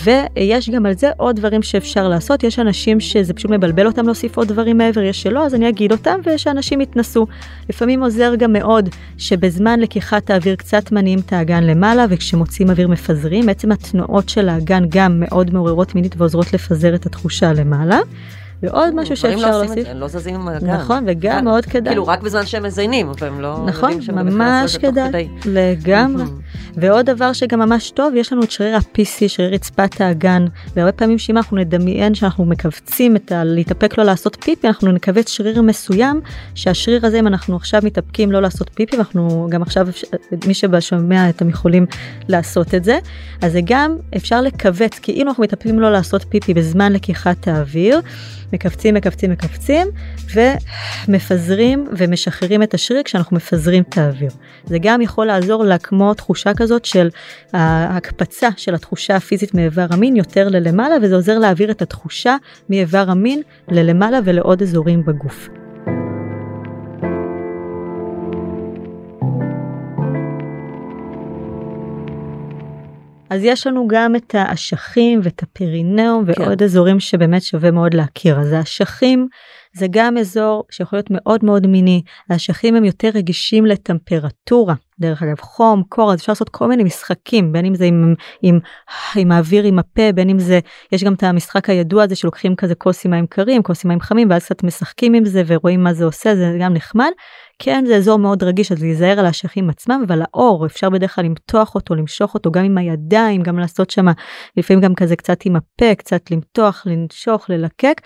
ויש 0.03 0.69
גם 0.69 0.85
על 0.85 0.93
זה 0.93 1.09
עוד 1.17 1.35
דברים 1.35 1.61
שאפשר 1.61 2.07
לעשות, 2.07 2.43
יש 2.43 2.59
אנשים 2.59 2.99
שזה 2.99 3.33
פשוט 3.33 3.51
מבלבל 3.51 3.87
אותם 3.87 4.05
להוסיף 4.05 4.37
עוד 4.37 4.47
דברים 4.47 4.77
מעבר, 4.77 5.01
יש 5.01 5.21
שלא, 5.21 5.45
אז 5.45 5.55
אני 5.55 5.69
אגיד 5.69 5.91
אותם, 5.91 6.19
ושאנשים 6.25 6.81
יתנסו. 6.81 7.27
לפעמים 7.69 8.03
עוזר 8.03 8.35
גם 8.35 8.53
מאוד 8.53 8.89
שבזמן 9.17 9.79
לקיחת 9.79 10.29
האוויר 10.29 10.55
קצת 10.55 10.91
מניעים 10.91 11.19
את 11.19 11.33
האגן 11.33 11.63
למעלה, 11.63 12.05
וכשמוצאים 12.09 12.69
אוויר 12.69 12.87
מפזרים, 12.87 13.45
בעצם 13.45 13.71
התנועות 13.71 14.29
של 14.29 14.49
האגן 14.49 14.83
גם 14.89 15.19
מאוד 15.19 15.53
מעוררות 15.53 15.95
מינית 15.95 16.15
ועוזרות 16.17 16.53
לפזר 16.53 16.95
את 16.95 17.05
התחושה 17.05 17.53
למעלה. 17.53 17.99
ועוד 18.63 18.95
משהו 18.95 19.17
שאפשר 19.17 19.51
לא 19.51 19.63
להוסיף. 19.63 19.87
הם 19.87 19.97
לא 19.97 20.07
זזים 20.07 20.35
עם 20.35 20.47
הגן. 20.47 20.69
נכון, 20.69 21.03
וגם 21.07 21.39
כן. 21.39 21.45
מאוד 21.45 21.65
כדאי. 21.65 21.91
כאילו 21.91 22.07
רק 22.07 22.21
בזמן 22.21 22.45
שהם 22.45 22.63
מזיינים, 22.63 23.11
והם 23.19 23.41
לא 23.41 23.63
נכון, 23.65 23.93
ממש 24.13 24.77
כדאי, 24.77 25.29
לגמרי. 25.45 26.23
ועוד 26.75 27.05
דבר 27.05 27.33
שגם 27.33 27.59
ממש 27.59 27.91
טוב, 27.91 28.13
יש 28.15 28.33
לנו 28.33 28.43
את 28.43 28.51
שריר 28.51 28.75
ה-PC, 28.75 29.27
שריר 29.27 29.53
רצפת 29.53 30.01
האגן, 30.01 30.45
והרבה 30.75 30.91
פעמים 30.91 31.17
שאם 31.17 31.37
אנחנו 31.37 31.57
נדמיין 31.57 32.15
שאנחנו 32.15 32.45
מכווצים 32.45 33.15
את 33.15 33.31
ה... 33.31 33.43
להתאפק 33.43 33.97
לא 33.97 34.03
לעשות 34.03 34.37
פיפי, 34.39 34.67
אנחנו 34.67 34.91
נכווץ 34.91 35.29
שריר 35.29 35.61
מסוים, 35.61 36.21
שהשריר 36.55 37.05
הזה, 37.05 37.19
אם 37.19 37.27
אנחנו 37.27 37.55
עכשיו 37.55 37.81
מתאפקים 37.83 38.31
לא 38.31 38.41
לעשות 38.41 38.69
פיפי, 38.73 38.95
ואנחנו 38.95 39.47
גם 39.49 39.61
עכשיו, 39.61 39.87
מי 40.47 40.53
שבשומע 40.53 41.29
אתם 41.29 41.49
יכולים 41.49 41.85
לעשות 42.27 42.75
את 42.75 42.83
זה, 42.83 42.99
אז 43.41 43.51
זה 43.51 43.59
גם 43.65 43.95
אפשר 44.17 44.41
לכווץ, 44.41 44.99
כי 44.99 45.11
אם 45.11 45.27
אנחנו 45.27 45.43
מתאפקים 45.43 45.79
לא 45.79 45.91
לעשות 45.91 46.25
פיפי 46.29 46.53
בזמן 46.53 46.93
לקיחת 46.93 47.47
האוויר, 47.47 48.01
מכווצים, 48.53 48.93
מכווצים, 48.93 49.31
מכווצים, 49.31 49.87
ומפזרים 51.07 51.87
ומשחררים 51.97 52.63
את 52.63 52.73
השריר 52.73 53.03
כשאנחנו 53.03 53.37
מפזרים 53.37 53.83
את 53.89 53.97
האוויר. 53.97 54.31
זה 54.65 54.77
גם 54.81 55.01
יכול 55.01 55.25
לעזור 55.25 55.63
לה 55.63 55.77
כמו 55.77 56.13
תחושה 56.13 56.53
כזאת 56.53 56.85
של 56.85 57.09
ההקפצה 57.53 58.49
של 58.57 58.75
התחושה 58.75 59.15
הפיזית 59.15 59.53
מאיבר 59.53 59.85
המין 59.89 60.15
יותר 60.15 60.47
ללמעלה, 60.49 60.95
וזה 61.01 61.15
עוזר 61.15 61.39
להעביר 61.39 61.71
את 61.71 61.81
התחושה 61.81 62.35
מאיבר 62.69 63.05
המין 63.07 63.41
ללמעלה 63.67 64.19
ולעוד 64.25 64.61
אזורים 64.61 65.05
בגוף. 65.05 65.58
אז 73.29 73.43
יש 73.43 73.67
לנו 73.67 73.87
גם 73.87 74.15
את 74.15 74.35
האשכים 74.35 75.19
ואת 75.23 75.43
הפרינאום 75.43 76.33
כן. 76.33 76.41
ועוד 76.41 76.63
אזורים 76.63 76.99
שבאמת 76.99 77.41
שווה 77.41 77.71
מאוד 77.71 77.93
להכיר. 77.93 78.39
אז 78.39 78.51
האשכים 78.51 79.27
זה 79.73 79.87
גם 79.89 80.17
אזור 80.17 80.63
שיכול 80.71 80.97
להיות 80.97 81.07
מאוד 81.11 81.45
מאוד 81.45 81.67
מיני. 81.67 82.01
האשכים 82.29 82.75
הם 82.75 82.85
יותר 82.85 83.09
רגישים 83.13 83.65
לטמפרטורה. 83.65 84.75
דרך 84.99 85.23
אגב, 85.23 85.39
חום, 85.39 85.83
קור, 85.89 86.13
אז 86.13 86.19
אפשר 86.19 86.31
לעשות 86.31 86.49
כל 86.49 86.67
מיני 86.67 86.83
משחקים, 86.83 87.51
בין 87.51 87.65
אם 87.65 87.75
זה 87.75 87.85
עם, 87.85 88.13
עם, 88.41 88.59
עם 89.15 89.31
האוויר 89.31 89.63
עם 89.63 89.79
הפה, 89.79 90.11
בין 90.15 90.29
אם 90.29 90.39
זה, 90.39 90.59
יש 90.91 91.03
גם 91.03 91.13
את 91.13 91.23
המשחק 91.23 91.69
הידוע 91.69 92.03
הזה 92.03 92.15
שלוקחים 92.15 92.55
כזה 92.55 92.75
כוס 92.75 93.05
עם 93.05 93.11
מים 93.11 93.27
קרים, 93.27 93.63
כוס 93.63 93.85
עם 93.85 93.89
מים 93.89 93.99
חמים, 93.99 94.29
ואז 94.29 94.45
קצת 94.45 94.63
משחקים 94.63 95.13
עם 95.13 95.25
זה 95.25 95.43
ורואים 95.47 95.83
מה 95.83 95.93
זה 95.93 96.05
עושה, 96.05 96.35
זה 96.35 96.57
גם 96.59 96.73
נחמד. 96.73 97.11
כן, 97.61 97.83
זה 97.87 97.95
אזור 97.95 98.19
מאוד 98.19 98.43
רגיש, 98.43 98.71
אז 98.71 98.81
להיזהר 98.81 99.19
על 99.19 99.25
האשכים 99.25 99.69
עצמם, 99.69 100.03
אבל 100.07 100.21
האור, 100.21 100.65
אפשר 100.65 100.89
בדרך 100.89 101.15
כלל 101.15 101.25
למתוח 101.25 101.75
אותו, 101.75 101.95
למשוך 101.95 102.33
אותו, 102.33 102.51
גם 102.51 102.63
עם 102.65 102.77
הידיים, 102.77 103.41
גם 103.41 103.59
לעשות 103.59 103.89
שם, 103.89 104.05
לפעמים 104.57 104.81
גם 104.81 104.95
כזה 104.95 105.15
קצת 105.15 105.45
עם 105.45 105.55
הפה, 105.55 105.95
קצת 105.95 106.31
למתוח, 106.31 106.83
לנשוך, 106.85 107.49
ללקק, 107.49 108.01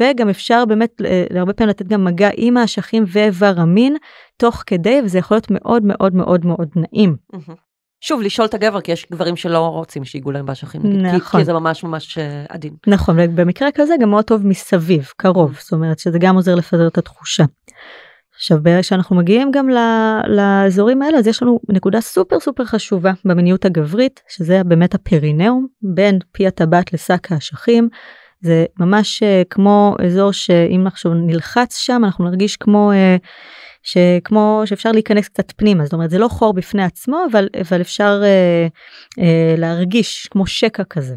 וגם 0.00 0.28
אפשר 0.28 0.64
באמת, 0.64 1.00
אה, 1.04 1.24
הרבה 1.38 1.52
פעמים 1.52 1.70
לתת 1.70 1.86
גם 1.86 2.04
מגע 2.04 2.30
עם 2.36 2.56
האשכים 2.56 3.04
ואיבר 3.08 3.54
המין, 3.56 3.96
תוך 4.36 4.62
כדי, 4.66 5.00
וזה 5.04 5.18
יכול 5.18 5.34
להיות 5.34 5.46
מאוד 5.50 5.82
מאוד 5.84 6.14
מאוד 6.14 6.46
מאוד 6.46 6.68
נעים. 6.76 7.16
שוב, 8.00 8.20
לשאול 8.22 8.46
את 8.48 8.54
הגבר, 8.54 8.80
כי 8.80 8.92
יש 8.92 9.06
גברים 9.12 9.36
שלא 9.36 9.58
רוצים 9.68 10.04
שיגעו 10.04 10.32
להם 10.32 10.46
באשכים, 10.46 10.80
נגיד, 10.84 11.10
כי- 11.10 11.16
נכון. 11.16 11.40
כי 11.40 11.44
זה 11.44 11.52
ממש 11.52 11.84
ממש 11.84 12.18
אה, 12.18 12.44
עדין. 12.48 12.74
נכון, 12.86 13.16
ובמקרה 13.20 13.68
כזה 13.74 13.94
גם 14.00 14.10
מאוד 14.10 14.24
טוב 14.24 14.46
מסביב, 14.46 15.08
קרוב, 15.16 15.58
זאת 15.60 15.72
אומרת 15.72 15.98
שזה 15.98 16.18
גם 16.18 16.34
עוזר 16.36 16.54
לפזר 16.54 16.86
את 16.86 16.98
התחושה. 16.98 17.44
עכשיו 18.36 18.62
ברגע 18.62 18.82
שאנחנו 18.82 19.16
מגיעים 19.16 19.50
גם 19.50 19.68
לאזורים 20.28 21.02
האלה 21.02 21.18
אז 21.18 21.26
יש 21.26 21.42
לנו 21.42 21.60
נקודה 21.68 22.00
סופר 22.00 22.40
סופר 22.40 22.64
חשובה 22.64 23.12
במיניות 23.24 23.64
הגברית 23.64 24.20
שזה 24.28 24.62
באמת 24.64 24.94
הפרינאום 24.94 25.66
בין 25.82 26.18
פי 26.32 26.46
הטבעת 26.46 26.92
לשק 26.92 27.32
האשכים. 27.32 27.88
זה 28.40 28.64
ממש 28.80 29.22
אה, 29.22 29.42
כמו 29.50 29.96
אזור 30.06 30.32
שאם 30.32 30.86
עכשיו 30.86 31.14
נלחץ 31.14 31.76
שם 31.78 32.02
אנחנו 32.04 32.24
נרגיש 32.24 32.56
כמו 32.56 32.92
אה, 32.92 33.16
שכמו 33.84 34.62
שאפשר 34.64 34.92
להיכנס 34.92 35.28
קצת 35.28 35.52
פנימה 35.56 35.84
זאת 35.84 35.92
אומרת 35.92 36.10
זה 36.10 36.18
לא 36.18 36.28
חור 36.28 36.52
בפני 36.52 36.84
עצמו 36.84 37.24
אבל 37.30 37.48
אבל 37.60 37.80
אפשר 37.80 38.20
אה, 38.24 38.66
אה, 39.18 39.54
להרגיש 39.58 40.28
כמו 40.30 40.46
שקע 40.46 40.84
כזה. 40.84 41.14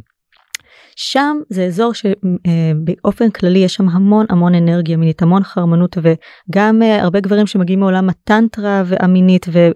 שם 1.00 1.38
זה 1.50 1.66
אזור 1.66 1.92
שבאופן 1.94 3.30
כללי 3.30 3.60
יש 3.60 3.74
שם 3.74 3.90
המון 3.90 4.26
המון 4.30 4.56
אנרגיה 4.56 4.98
מינית 4.98 5.22
המון 5.22 5.44
חרמנות 5.44 5.98
וגם 5.98 6.82
אה, 6.82 7.02
הרבה 7.02 7.20
גברים 7.20 7.48
שמגיעים 7.48 7.80
מעולם 7.80 8.10
הטנטרה 8.10 8.84
והמינית 8.86 9.46
ו- 9.52 9.70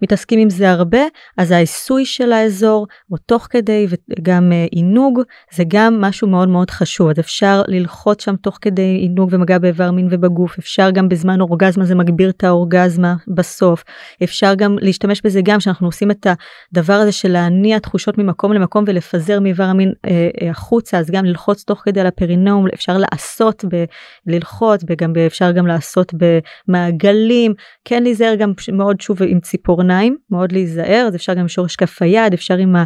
ומתעסקים 0.00 0.38
עם 0.38 0.50
זה 0.50 0.70
הרבה 0.70 0.98
אז 1.36 1.50
העיסוי 1.50 2.06
של 2.06 2.32
האזור 2.32 2.86
או 3.12 3.16
תוך 3.16 3.46
כדי 3.50 3.86
וגם 3.88 4.52
אה, 4.52 4.66
עינוג 4.70 5.20
זה 5.54 5.64
גם 5.68 6.00
משהו 6.00 6.28
מאוד 6.28 6.48
מאוד 6.48 6.70
חשוב. 6.70 7.08
אז 7.08 7.18
אפשר 7.18 7.62
ללחוץ 7.68 8.24
שם 8.24 8.36
תוך 8.36 8.58
כדי 8.60 8.98
עינוג 9.00 9.28
ומגע 9.32 9.58
באיבר 9.58 9.90
מין 9.90 10.08
ובגוף 10.10 10.58
אפשר 10.58 10.90
גם 10.90 11.08
בזמן 11.08 11.40
אורגזמה 11.40 11.84
זה 11.84 11.94
מגביר 11.94 12.30
את 12.30 12.44
האורגזמה 12.44 13.14
בסוף. 13.28 13.84
אפשר 14.22 14.54
גם 14.54 14.76
להשתמש 14.80 15.20
בזה 15.24 15.40
גם 15.44 15.60
שאנחנו 15.60 15.88
עושים 15.88 16.10
את 16.10 16.26
הדבר 16.72 16.94
הזה 16.94 17.12
של 17.12 17.32
להניע 17.32 17.78
תחושות 17.78 18.18
ממקום 18.18 18.52
למקום 18.52 18.84
ולפזר 18.86 19.40
מאיבר 19.40 19.64
המין 19.64 19.92
אה, 20.04 20.23
אה, 20.23 20.23
החוצה 20.50 20.98
אז 20.98 21.10
גם 21.10 21.24
ללחוץ 21.24 21.64
תוך 21.64 21.82
כדי 21.84 22.00
על 22.00 22.06
הפרינאום 22.06 22.66
אפשר 22.74 22.96
לעשות 22.98 23.64
ב- 23.64 23.84
ללחוץ 24.26 24.84
וגם 24.88 25.12
אפשר 25.26 25.52
גם 25.52 25.66
לעשות 25.66 26.12
במעגלים. 26.68 27.54
כן 27.84 28.02
להיזהר 28.02 28.34
גם 28.34 28.52
מאוד 28.72 29.00
שוב 29.00 29.22
עם 29.22 29.40
ציפורניים 29.40 30.16
מאוד 30.30 30.52
להיזהר 30.52 31.04
אז 31.08 31.16
אפשר 31.16 31.34
גם 31.34 31.48
שורש 31.48 31.76
כף 31.76 32.02
היד 32.02 32.32
אפשר 32.32 32.56
עם, 32.56 32.76
ה, 32.76 32.84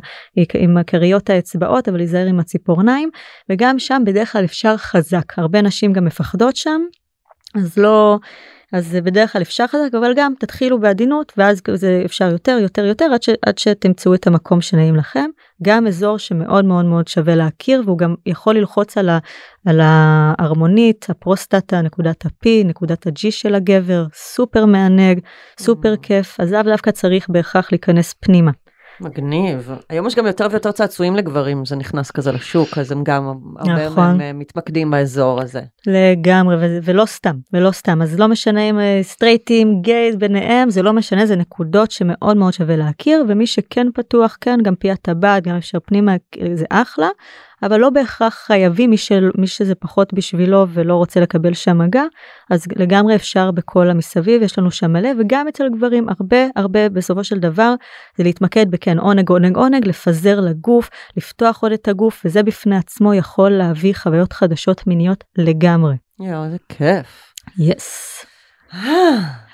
עם 0.55 0.77
הכריות 0.77 1.31
האצבעות 1.31 1.89
אבל 1.89 1.97
להיזהר 1.97 2.27
עם 2.27 2.41
הציפורניים. 2.41 3.11
וגם 3.51 3.79
שם 3.79 4.03
בדרך 4.07 4.33
כלל 4.33 4.45
אפשר 4.45 4.77
חזק. 4.77 5.39
הרבה 5.39 5.63
נשים 5.63 5.93
גם 5.93 6.05
מפחדות 6.05 6.57
שם 6.57 6.81
אז 7.55 7.79
לא 7.79 8.19
אז 8.73 8.87
זה 8.87 9.01
בדרך 9.01 9.33
כלל 9.33 9.43
אפשר 9.43 9.67
חזק 9.67 9.95
אבל 9.99 10.13
גם 10.17 10.33
תתחילו 10.41 10.81
בעדינות 10.81 11.33
ואז 11.37 11.61
זה 11.75 12.03
אפשר 12.05 12.29
יותר 12.33 12.59
יותר 12.63 12.85
יותר 12.85 13.05
עד, 13.05 13.23
ש, 13.23 13.29
עד 13.47 13.59
שתמצאו 13.59 14.15
את 14.15 14.27
המקום 14.27 14.61
שנעים 14.61 14.97
לכם 14.97 15.31
גם 15.63 15.87
אזור 15.87 16.19
שמאוד 16.19 16.65
מאוד 16.65 16.85
מאוד 16.85 17.09
שווה 17.09 17.35
להכיר 17.35 17.83
והוא 17.87 17.99
גם 17.99 18.15
יכול 18.27 18.57
ללחוץ 18.57 18.99
על, 18.99 19.09
ה, 19.09 19.19
על 19.67 19.81
ההרמונית 19.83 21.07
הפרוסטטה 21.09 21.83
נקודת 21.83 22.27
ה-P 22.27 22.49
נקודת 22.65 23.07
ה-G 23.07 23.31
של 23.31 23.55
הגבר 23.55 24.07
סופר 24.15 24.67
מענג 24.67 25.21
סופר 25.61 25.95
כיף 26.03 26.41
אז 26.41 26.53
לאו 26.53 26.63
דווקא 26.63 26.91
צריך 26.91 27.29
בהכרח 27.29 27.73
להיכנס 27.73 28.15
פנימה. 28.21 28.51
מגניב. 29.01 29.71
היום 29.89 30.07
יש 30.07 30.15
גם 30.15 30.27
יותר 30.27 30.47
ויותר 30.51 30.73
צעצועים 30.73 31.17
לגברים, 31.17 31.65
זה 31.65 31.77
נכנס 31.77 32.11
כזה 32.11 32.33
לשוק, 32.33 32.79
אז 32.79 32.93
הם 32.93 33.05
גם, 33.05 33.33
הרבה 33.59 33.87
נכון. 33.87 34.05
מהם 34.05 34.21
אה, 34.21 34.33
מתמקדים 34.33 34.91
באזור 34.91 35.41
הזה. 35.41 35.63
לגמרי 35.87 36.57
ו- 36.57 36.79
ולא 36.83 37.07
סתם 37.07 37.37
ולא 37.53 37.71
סתם 37.71 38.03
אז 38.03 38.19
לא 38.19 38.29
משנה 38.29 38.61
אם 38.61 38.79
אה, 38.79 39.01
סטרייטים 39.03 39.83
גייז 39.83 40.17
ביניהם 40.17 40.71
זה 40.71 40.83
לא 40.83 40.93
משנה 40.93 41.27
זה 41.27 41.37
נקודות 41.37 41.91
שמאוד 41.91 42.37
מאוד 42.37 42.53
שווה 42.53 42.77
להכיר 42.77 43.25
ומי 43.29 43.47
שכן 43.47 43.87
פתוח 43.95 44.37
כן 44.41 44.59
גם 44.63 44.75
פי 44.75 44.91
הטבעת 44.91 45.43
גם 45.43 45.57
אפשר 45.57 45.79
פנימה 45.81 46.13
זה 46.55 46.65
אחלה 46.71 47.09
אבל 47.63 47.81
לא 47.81 47.91
בהכרח 47.91 48.35
חייבים 48.35 48.91
מי, 48.91 48.97
של, 48.97 49.31
מי 49.39 49.47
שזה 49.47 49.75
פחות 49.75 50.13
בשבילו 50.13 50.67
ולא 50.69 50.95
רוצה 50.95 51.21
לקבל 51.21 51.55
שם 51.55 51.79
מגע 51.79 52.05
אז 52.51 52.65
לגמרי 52.77 53.15
אפשר 53.15 53.51
בכל 53.51 53.91
המסביב 53.91 54.43
יש 54.43 54.59
לנו 54.59 54.71
שם 54.71 54.93
מלא 54.93 55.09
וגם 55.19 55.49
אצל 55.49 55.69
גברים 55.69 56.09
הרבה 56.09 56.47
הרבה 56.57 56.89
בסופו 56.89 57.25
של 57.25 57.39
דבר 57.39 57.75
זה 58.17 58.25
להתמקד 58.25 58.71
בכן 58.71 58.99
עונג 58.99 59.29
עונג 59.29 59.57
עונג 59.57 59.87
לפזר 59.87 60.41
לגוף 60.41 60.91
לפתוח 61.17 61.63
עוד 61.63 61.73
את 61.73 61.89
הגוף 61.89 62.23
וזה 62.25 62.43
בפני 62.43 62.77
עצמו 62.77 63.15
יכול 63.15 63.51
להביא 63.51 63.95
חוויות 63.95 64.33
חדשות 64.33 64.87
מיניות 64.87 65.25
לגמרי. 65.39 65.95
יואו, 66.21 66.45
איזה 66.45 66.57
כיף. 66.69 67.35
יס. 67.59 68.25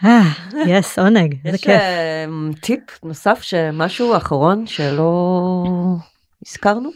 אה, 0.05 0.23
יס 0.67 0.99
עונג 0.99 1.35
איזה 1.45 1.57
יש 1.57 1.64
כיף. 1.64 1.81
אה, 1.81 2.25
טיפ 2.61 3.05
נוסף, 3.05 3.43
שמשהו 3.43 4.17
אחרון 4.17 4.67
שלא 4.67 5.64
הזכרנו? 6.47 6.90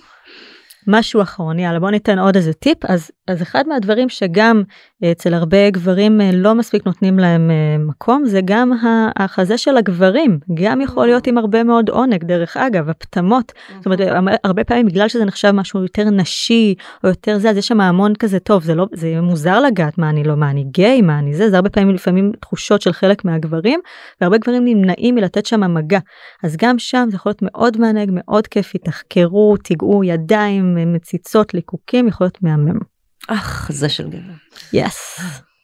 משהו 0.89 1.23
אחרון 1.23 1.59
יאללה 1.59 1.81
בוא 1.81 1.91
ניתן 1.91 2.19
עוד 2.19 2.37
איזה 2.37 2.53
טיפ 2.53 2.85
אז 2.85 3.11
אז 3.29 3.43
אחד 3.43 3.69
מהדברים 3.69 4.09
שגם 4.09 4.63
אה, 5.05 5.13
אצל 5.13 5.35
הרבה 5.35 5.71
גברים 5.71 6.21
אה, 6.21 6.31
לא 6.33 6.55
מספיק 6.55 6.87
נותנים 6.87 7.19
להם 7.19 7.51
אה, 7.51 7.79
מקום 7.79 8.25
זה 8.27 8.41
גם 8.45 8.73
החזה 9.17 9.59
של 9.59 9.77
הגברים. 9.77 10.39
גם 10.55 10.81
יכול 10.81 11.07
להיות 11.07 11.27
עם 11.27 11.39
הרבה 11.39 11.65
מאוד 11.65 11.89
עונג 11.89 12.25
דרך 12.25 12.57
אגב 12.57 12.89
הפטמות. 12.89 13.53
זאת 13.77 13.87
אומרת 13.87 14.01
המ- 14.01 14.29
הרבה 14.45 14.65
פעמים 14.65 14.87
בגלל 14.87 15.09
שזה 15.09 15.25
נחשב 15.25 15.51
משהו 15.51 15.83
יותר 15.83 16.11
נשי 16.11 16.75
או 17.05 17.09
יותר 17.09 17.39
זה 17.39 17.51
אז 17.51 17.57
יש 17.57 17.67
שם 17.69 17.81
המון 17.81 18.13
כזה 18.19 18.39
טוב 18.41 18.63
זה 18.63 18.75
לא 18.75 18.87
זה 18.95 19.21
מוזר 19.21 19.61
לגעת 19.61 19.99
מה 19.99 20.11
אני 20.11 20.25
לא 20.25 20.37
מה 20.37 20.51
אני 20.51 20.65
גיי 20.65 21.03
מה 21.03 21.19
אני 21.19 21.35
זה. 21.35 21.51
זה 21.51 21.57
הרבה 21.57 21.71
פעמים 21.71 21.95
לפעמים 21.95 22.33
תחושות 22.41 22.83
של 22.83 22.93
חלק 22.93 23.25
מהגברים 23.25 23.81
והרבה 24.21 24.39
גברים 24.39 24.65
נמנעים 24.65 25.15
מלתת 25.15 25.47
שם 25.47 25.75
מגע. 25.75 25.99
אז 26.45 26.57
גם 26.57 26.79
שם 26.79 27.07
זה 27.11 27.17
יכול 27.17 27.31
להיות 27.31 27.43
מאוד 27.43 27.81
מענג 27.81 28.11
מאוד 28.13 28.47
כיפי 28.47 28.79
תחקרו 28.79 29.57
תיגעו 29.57 30.05
ידיים 30.05 30.93
מציצות 30.93 31.55
ליקוקים 31.55 32.09
יכול 32.09 32.25
להיות 32.25 32.43
מהמם. 32.43 32.98
אך, 33.29 33.71
זה 33.73 33.89
של 33.89 34.09
גבר. 34.09 34.33
Yes. 34.73 35.21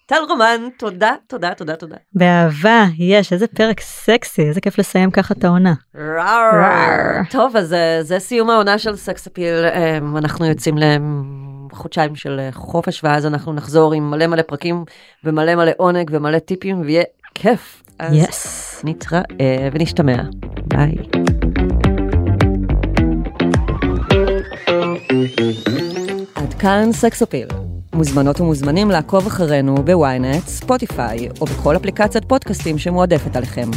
טל 0.06 0.16
רומן, 0.28 0.68
תודה, 0.78 1.12
תודה, 1.26 1.54
תודה, 1.54 1.76
תודה. 1.76 1.96
באהבה 2.12 2.84
יש 2.98 3.32
איזה 3.32 3.46
פרק 3.46 3.80
סקסי 3.80 4.42
איזה 4.42 4.60
כיף 4.60 4.78
לסיים 4.78 5.10
ככה 5.10 5.34
את 5.38 5.44
העונה. 5.44 5.74
טוב, 7.30 7.56
אז 7.56 7.72
אה, 7.72 7.98
זה 8.02 8.18
סיום 8.18 8.50
העונה 8.50 8.78
של 8.78 8.96
סקס 8.96 9.26
אפיל, 9.26 9.54
אמ, 9.54 10.16
אנחנו 10.16 10.46
יוצאים 10.46 10.74
לחודשיים 11.72 12.16
של 12.16 12.40
אה, 12.40 12.52
חופש, 12.52 13.04
ואז 13.04 13.26
אנחנו 13.26 13.52
נחזור 13.52 13.92
עם 13.92 14.10
מלא 14.10 14.26
מלא 14.26 14.42
פרקים, 14.42 14.84
ומלא 15.24 15.54
מלא 15.54 15.72
עונג, 15.76 16.10
ומלא 16.12 16.38
טיפים, 16.38 16.80
ויהיה 16.80 17.04
כיף. 17.34 17.82
אז 17.98 18.14
yes. 18.14 18.80
נתראה 18.84 19.22
ונשתמע. 19.72 20.22
ביי. 20.64 20.94
כאן 26.64 26.92
סקס 26.92 27.22
אפיל. 27.22 27.48
מוזמנות 27.94 28.40
ומוזמנים 28.40 28.90
לעקוב 28.90 29.26
אחרינו 29.26 29.74
בוויינט, 29.74 30.46
ספוטיפיי, 30.46 31.28
או 31.40 31.46
בכל 31.46 31.76
אפליקציית 31.76 32.24
פודקאסטים 32.24 32.78
שמועדפת 32.78 33.36
עליכם. 33.36 33.70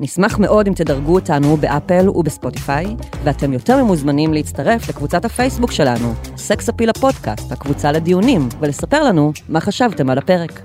נשמח 0.00 0.38
מאוד 0.38 0.66
אם 0.66 0.74
תדרגו 0.74 1.14
אותנו 1.14 1.56
באפל 1.56 2.08
ובספוטיפיי, 2.08 2.86
ואתם 3.24 3.52
יותר 3.52 3.84
ממוזמנים 3.84 4.34
להצטרף 4.34 4.88
לקבוצת 4.88 5.24
הפייסבוק 5.24 5.72
שלנו, 5.72 6.14
סקס 6.36 6.68
אפיל 6.68 6.90
הפודקאסט, 6.90 7.52
הקבוצה 7.52 7.92
לדיונים, 7.92 8.48
ולספר 8.60 9.04
לנו 9.04 9.32
מה 9.48 9.60
חשבתם 9.60 10.10
על 10.10 10.18
הפרק. 10.18 10.62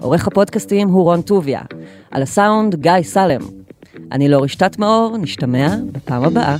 עורך 0.00 0.26
הפודקאסטים 0.26 0.88
הוא 0.88 1.02
רון 1.02 1.22
טוביה, 1.22 1.60
על 2.10 2.22
הסאונד 2.22 2.74
גיא 2.74 3.02
סלם. 3.02 3.40
אני 4.12 4.28
לאור 4.28 4.44
רשתת 4.44 4.78
מאור, 4.78 5.16
נשתמע 5.18 5.68
בפעם 5.92 6.24
הבאה. 6.24 6.56